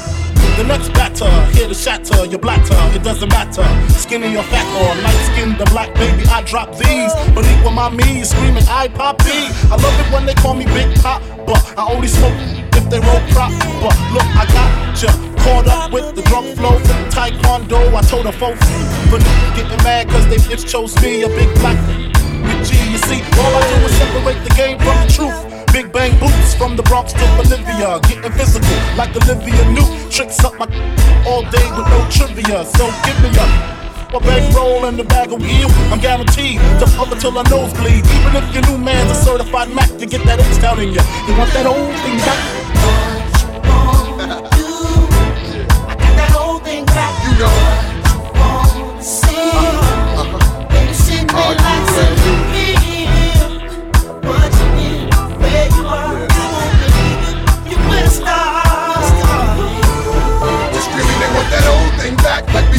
The 0.56 0.62
next 0.62 0.90
batter, 0.94 1.28
here 1.50 1.66
to 1.66 1.74
shatter 1.74 2.24
your 2.26 2.38
blatter, 2.38 2.78
it 2.94 3.02
doesn't 3.02 3.28
matter. 3.28 3.66
Skinny 3.90 4.36
or 4.36 4.44
fat 4.44 4.66
or 4.78 4.94
light 5.02 5.18
skinned 5.34 5.60
or 5.60 5.66
black, 5.66 5.92
baby, 5.94 6.22
I 6.28 6.42
drop 6.42 6.70
these. 6.78 7.10
But 7.34 7.44
equal 7.50 7.72
my 7.72 7.90
me, 7.90 8.22
screaming, 8.22 8.62
I 8.68 8.86
poppy. 8.86 9.50
I 9.66 9.74
love 9.74 9.98
it 9.98 10.12
when 10.14 10.24
they 10.24 10.34
call 10.34 10.54
me 10.54 10.66
Big 10.66 10.94
Pop, 11.02 11.20
but 11.44 11.58
I 11.76 11.90
only 11.90 12.06
smoke 12.06 12.38
if 12.78 12.88
they 12.88 13.00
roll 13.00 13.18
prop. 13.34 13.50
But 13.82 13.98
look, 14.14 14.28
I 14.38 14.46
got 14.54 15.02
ya. 15.02 15.10
Caught 15.42 15.66
up 15.66 15.92
with 15.92 16.14
the 16.14 16.22
drunk 16.22 16.56
flow 16.56 16.78
from 16.78 17.02
Taekwondo. 17.10 17.92
I 17.92 18.02
told 18.02 18.26
a 18.26 18.32
folks, 18.32 18.70
but 19.10 19.18
getting 19.58 19.82
mad 19.82 20.08
cause 20.08 20.28
they 20.28 20.36
bitch 20.36 20.68
chose 20.70 20.94
me, 21.02 21.24
a 21.24 21.28
big 21.28 21.52
black 21.58 21.78
G. 22.62 22.78
You 22.92 22.98
see, 22.98 23.20
all 23.42 23.50
I 23.50 23.62
do 23.66 23.86
is 23.86 23.96
separate 23.98 24.44
the 24.46 24.54
game 24.54 24.78
from 24.78 24.96
the 25.04 25.12
truth. 25.12 25.63
Big 25.74 25.90
bang 25.92 26.16
boots 26.20 26.54
from 26.54 26.76
the 26.76 26.84
Bronx 26.84 27.12
to 27.12 27.26
Bolivia. 27.34 27.98
Getting 28.06 28.30
physical 28.38 28.78
like 28.96 29.10
Olivia 29.16 29.58
Newt. 29.72 30.08
Tricks 30.08 30.38
up 30.44 30.54
my 30.54 30.66
all 31.26 31.42
day 31.50 31.66
with 31.74 31.88
no 31.90 31.98
trivia. 32.14 32.64
So 32.64 32.86
give 33.02 33.18
me 33.20 33.30
up. 33.34 34.14
A 34.14 34.20
bag 34.20 34.54
roll 34.54 34.84
and 34.84 34.96
the 34.96 35.02
bag 35.02 35.32
of 35.32 35.40
wheel. 35.40 35.66
I'm 35.90 35.98
guaranteed 35.98 36.60
to 36.78 36.86
fuck 36.94 37.10
until 37.10 37.36
I 37.36 37.42
nosebleed. 37.50 38.06
Even 38.06 38.36
if 38.38 38.54
your 38.54 38.62
new 38.70 38.78
man's 38.78 39.10
a 39.10 39.16
certified 39.16 39.74
Mac, 39.74 39.90
you 39.98 40.06
get 40.06 40.24
that 40.26 40.38
H 40.38 40.62
down 40.62 40.78
in 40.78 40.94
ya. 40.94 41.02
You 41.26 41.36
want 41.36 41.50
that 41.54 41.66
old 41.66 41.90
thing 42.06 42.18
back? 42.22 42.38
What 43.66 44.06
you 44.06 44.14
wanna 44.14 44.38
do? 44.54 44.68
Get 45.98 46.14
That 46.14 46.30
whole 46.30 46.60
thing 46.60 46.84
back. 46.84 47.14
You 47.26 47.36
know. 47.36 47.83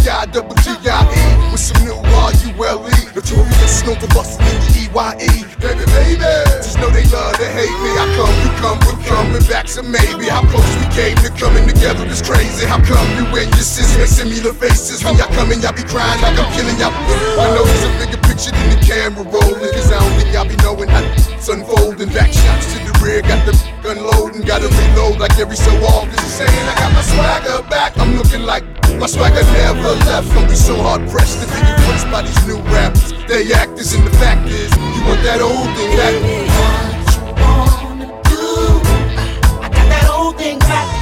Back 0.06 0.30
B-I-double-G-I-E 0.30 1.52
with 1.52 1.60
some 1.60 1.82
new 1.84 1.98
R-U-L-E. 1.98 2.98
Notorious 3.16 3.74
snow 3.82 3.96
for 3.98 4.08
busting 4.14 4.46
in 4.46 4.58
the 4.62 4.70
E-Y-E. 4.86 5.34
Baby, 5.58 5.86
baby, 5.98 6.32
just 6.62 6.78
know 6.78 6.90
they 6.94 7.06
love 7.10 7.34
to 7.42 7.48
hate 7.50 7.74
me. 7.82 7.92
I 7.98 8.06
come, 8.14 8.36
you 8.46 8.52
come, 8.62 8.78
we're 8.86 9.02
coming 9.10 9.46
back, 9.50 9.68
so 9.68 9.82
maybe 9.82 10.30
how 10.30 10.46
close 10.54 10.70
we 10.78 10.86
came 10.94 11.18
to 11.26 11.30
coming 11.42 11.66
together 11.68 12.06
is 12.06 12.22
crazy. 12.22 12.66
How 12.66 12.78
come 12.86 13.06
you 13.18 13.26
and 13.34 13.50
your 13.50 13.66
sis 13.66 13.98
make 13.98 14.08
similar 14.08 14.54
faces 14.54 15.04
when 15.04 15.18
y'all 15.18 15.32
coming, 15.34 15.62
y'all 15.62 15.74
be 15.74 15.84
crying 15.84 16.22
like 16.22 16.38
I'm 16.38 16.50
killing 16.54 16.78
y'all. 16.78 16.94
I 17.42 17.50
know 17.58 17.66
there's 17.66 17.86
a 17.90 17.92
bigger 17.98 18.22
picture 18.30 18.54
than 18.54 18.68
the 18.78 18.80
camera 18.86 19.26
rolling, 19.26 19.74
cause 19.74 19.90
I 19.90 19.98
don't 19.98 20.14
think 20.22 20.30
y'all 20.34 20.46
be 20.48 20.58
knowing 20.62 20.90
how 20.90 21.02
it's 21.18 21.50
unfolding. 21.50 22.14
Back 22.14 22.30
shots 22.30 22.74
to 22.74 22.78
the 22.86 22.94
rear, 23.02 23.22
got 23.26 23.42
the 23.50 23.54
unloading, 23.90 24.46
gotta 24.46 24.70
reload 24.70 25.18
like 25.18 25.34
every 25.40 25.58
so 25.58 25.72
often. 25.98 26.18
Saying 26.30 26.52
I 26.70 26.74
got 26.78 26.94
my 26.94 27.02
swagger 27.02 27.66
back, 27.70 27.98
I'm 27.98 28.18
looking 28.18 28.44
like 28.44 28.64
my 29.00 29.08
swagger 29.08 29.44
never 29.54 29.96
left. 30.06 30.34
Don't 30.34 30.48
be 30.48 30.56
so 30.56 30.76
hard 30.82 31.10
pressed 31.10 31.42
to 31.42 31.48
be 31.48 31.60
impressed 31.60 32.10
by 32.12 32.22
these 32.22 32.48
new 32.48 32.58
rappers. 32.74 33.14
They 33.28 33.54
actors, 33.54 33.94
and 33.94 34.06
the 34.06 34.12
fact 34.18 34.48
is, 34.50 34.72
you 34.76 35.04
want 35.06 35.22
that 35.24 35.42
old 35.42 35.70
thing 35.76 35.98
back. 35.98 36.14
I 39.62 39.70
got 39.70 39.88
that 39.90 40.10
old 40.10 40.38
thing 40.38 40.60
back. 40.60 40.95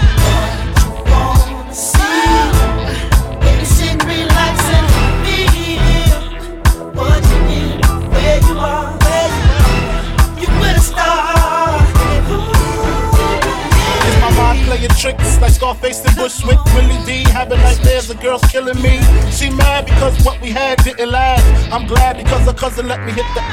Tricks 15.04 15.38
like 15.41 15.51
Scarface 15.51 15.99
and 16.06 16.16
Bushwick? 16.16 16.64
Willie 16.74 17.04
D 17.06 17.28
having 17.30 17.60
nightmares, 17.60 18.08
the 18.08 18.16
girl's 18.16 18.41
killing 18.43 18.82
me. 18.82 19.04
She 19.36 19.49
mad 19.49 19.86
because 19.86 20.16
what 20.24 20.39
we 20.39 20.49
had 20.49 20.82
didn't 20.82 21.12
last. 21.12 21.43
I'm 21.74 21.86
glad 21.86 22.16
because 22.16 22.45
her 22.45 22.54
cousin 22.54 22.88
let 22.88 23.04
me 23.06 23.12
hit 23.12 23.28
the 23.36 23.43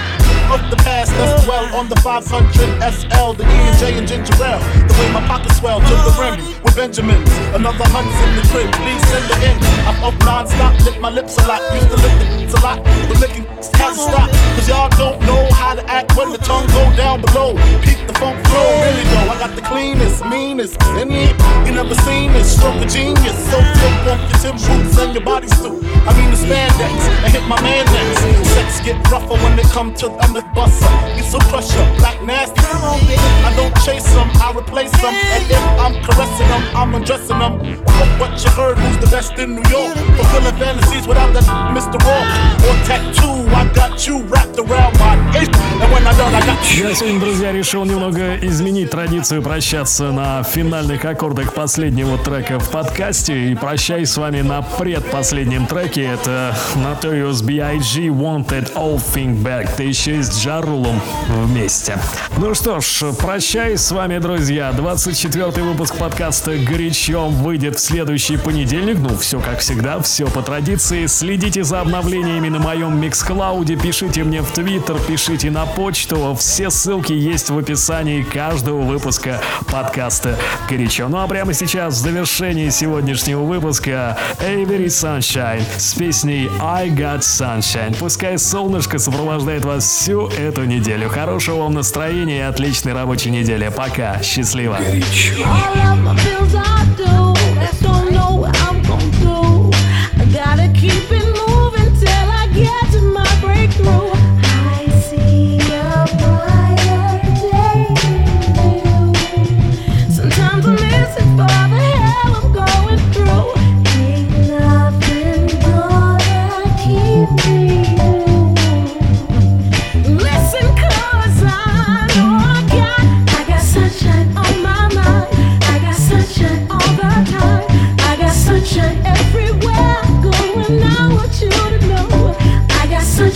of 0.54 0.62
the 0.70 0.76
past 0.76 1.12
as 1.12 1.46
well 1.46 1.66
on 1.74 1.88
the 1.88 1.96
500 1.96 2.22
SL, 2.22 3.32
the 3.34 3.42
E 3.42 3.58
and 3.66 3.98
and 3.98 4.08
ginger 4.08 4.34
ale. 4.42 4.62
The 4.86 4.94
way 4.98 5.10
my 5.12 5.26
pockets 5.26 5.58
swell 5.58 5.80
to 5.80 5.94
the 6.06 6.14
rim 6.22 6.62
with 6.62 6.76
Benjamins. 6.76 7.30
Another 7.54 7.86
hundred's 7.90 8.18
in 8.26 8.30
the 8.38 8.44
crib, 8.50 8.70
please 8.78 9.02
send 9.10 9.26
it 9.30 9.42
in. 9.50 9.56
I'm 9.90 9.98
up 10.06 10.18
non-stop, 10.22 10.74
lick 10.86 11.00
my 11.00 11.10
lips 11.10 11.36
a 11.38 11.46
lot. 11.46 11.62
Used 11.74 11.90
to 11.90 11.98
lick 11.98 12.14
it 12.46 12.54
a 12.54 12.60
lot, 12.62 12.78
but 12.82 13.18
licking 13.18 13.46
hasn't 13.74 14.10
stopped. 14.10 14.34
Cause 14.54 14.68
y'all 14.68 14.90
don't 14.90 15.20
know 15.26 15.50
how 15.54 15.74
to 15.74 15.84
act 15.90 16.16
when 16.16 16.30
the 16.30 16.38
tongue 16.38 16.66
go 16.68 16.84
down 16.96 17.20
below. 17.20 17.54
Peak 17.82 17.98
the 18.06 18.14
funk 18.14 18.38
flow, 18.46 18.70
really 18.82 19.04
though. 19.10 19.34
I 19.34 19.36
got 19.38 19.54
the 19.54 19.62
cleanest, 19.62 20.24
meanest, 20.26 20.78
in 20.98 21.10
it. 21.10 21.39
You 21.66 21.72
never 21.72 21.94
seen 22.06 22.32
this, 22.32 22.56
stroke 22.56 22.82
of 22.82 22.88
genius. 22.88 23.36
So 23.50 23.58
flip 23.60 24.06
off 24.10 24.20
your 24.30 24.38
Tim 24.40 24.56
boots 24.56 24.98
and 24.98 25.14
your 25.14 25.24
bodysuit. 25.24 25.80
I 26.06 26.10
mean 26.16 26.30
the 26.30 26.36
spandex, 26.36 26.96
I 27.24 27.28
hit 27.30 27.44
my 27.48 27.60
man 27.62 27.84
next. 27.86 28.48
Sex 28.54 28.80
get 28.80 28.96
rougher 29.10 29.36
when 29.42 29.56
they 29.56 29.62
come 29.64 29.94
to 29.94 30.06
the 30.08 30.42
buster. 30.54 30.86
Get 31.16 31.24
some 31.24 31.40
pressure, 31.50 31.84
black 31.98 32.22
nasty. 32.22 32.60
I 32.60 33.52
don't 33.56 33.74
chase 33.84 34.10
them, 34.14 34.28
I 34.40 34.52
replace 34.56 34.92
them. 35.02 35.14
And 35.14 35.44
if 35.50 35.64
I'm 35.84 35.94
caressing 36.04 36.48
them, 36.48 36.62
I'm 36.74 36.94
undressing 36.94 37.38
them. 37.38 37.58
But 37.84 38.08
what 38.20 38.32
you 38.42 38.50
heard, 38.50 38.78
who's 38.78 38.98
the 38.98 39.10
best 39.10 39.38
in 39.38 39.56
New 39.56 39.66
York? 39.70 39.96
Fulfilling 40.16 40.56
fantasies 40.56 41.06
without 41.06 41.32
that 41.34 41.44
Mr. 41.76 41.98
Walk. 42.06 42.26
Or 42.66 42.76
tattoo, 42.86 43.46
I 43.54 43.70
got 43.74 44.06
you 44.06 44.22
wrapped 44.24 44.58
around 44.58 44.98
my 44.98 45.14
waist. 45.34 45.50
And 45.54 45.92
when 45.92 46.06
I 46.06 46.12
done, 46.16 46.34
I 46.34 46.40
got 46.46 46.58
you. 46.76 46.88
Я 46.88 46.94
сегодня, 46.94 47.20
друзья, 47.20 47.52
решил 47.52 47.84
немного 47.84 48.36
изменить 48.36 48.90
традицию 48.90 49.42
прощаться 49.42 50.10
на 50.12 50.42
финальных 50.42 51.04
аккордах 51.04 51.29
последнего 51.34 52.16
трека 52.18 52.58
в 52.58 52.70
подкасте. 52.70 53.50
И 53.50 53.54
прощаюсь 53.54 54.10
с 54.10 54.16
вами 54.16 54.40
на 54.40 54.62
предпоследнем 54.62 55.66
треке. 55.66 56.04
Это 56.04 56.56
Notorious 56.76 57.44
B.I.G. 57.44 58.08
Wanted 58.08 58.72
All 58.74 59.00
Thing 59.14 59.42
Back. 59.42 59.70
Да 59.76 59.84
еще 59.84 60.16
и 60.16 60.22
с 60.22 60.30
Джарулом 60.38 61.00
вместе. 61.28 61.98
Ну 62.38 62.54
что 62.54 62.80
ж, 62.80 63.12
прощаюсь 63.18 63.80
с 63.80 63.92
вами, 63.92 64.18
друзья. 64.18 64.72
24 64.72 65.62
выпуск 65.62 65.96
подкаста 65.96 66.56
«Горячо» 66.56 67.28
выйдет 67.28 67.76
в 67.76 67.80
следующий 67.80 68.36
понедельник. 68.36 68.98
Ну, 68.98 69.16
все 69.18 69.40
как 69.40 69.58
всегда, 69.60 70.00
все 70.00 70.26
по 70.26 70.42
традиции. 70.42 71.06
Следите 71.06 71.64
за 71.64 71.80
обновлениями 71.80 72.48
на 72.48 72.60
моем 72.60 72.98
Миксклауде, 73.00 73.76
пишите 73.76 74.24
мне 74.24 74.40
в 74.40 74.50
Твиттер, 74.50 74.96
пишите 75.06 75.50
на 75.50 75.66
почту. 75.66 76.34
Все 76.38 76.70
ссылки 76.70 77.12
есть 77.12 77.50
в 77.50 77.58
описании 77.58 78.22
каждого 78.22 78.80
выпуска 78.80 79.40
подкаста 79.70 80.38
«Горячо». 80.68 81.09
Ну 81.10 81.18
а 81.18 81.26
прямо 81.26 81.52
сейчас, 81.52 81.94
в 81.94 81.96
завершении 82.02 82.68
сегодняшнего 82.68 83.42
выпуска, 83.42 84.16
Avery 84.38 84.86
Sunshine 84.86 85.64
с 85.76 85.92
песней 85.94 86.48
I 86.60 86.88
Got 86.90 87.22
Sunshine. 87.22 87.96
Пускай 87.98 88.38
солнышко 88.38 89.00
сопровождает 89.00 89.64
вас 89.64 89.84
всю 89.84 90.28
эту 90.28 90.62
неделю. 90.66 91.08
Хорошего 91.08 91.62
вам 91.62 91.74
настроения 91.74 92.38
и 92.38 92.42
отличной 92.42 92.92
рабочей 92.92 93.30
недели. 93.30 93.72
Пока. 93.76 94.22
Счастливо. 94.22 94.78
My 94.78 96.14
bills 96.14 96.54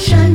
山 0.04 0.33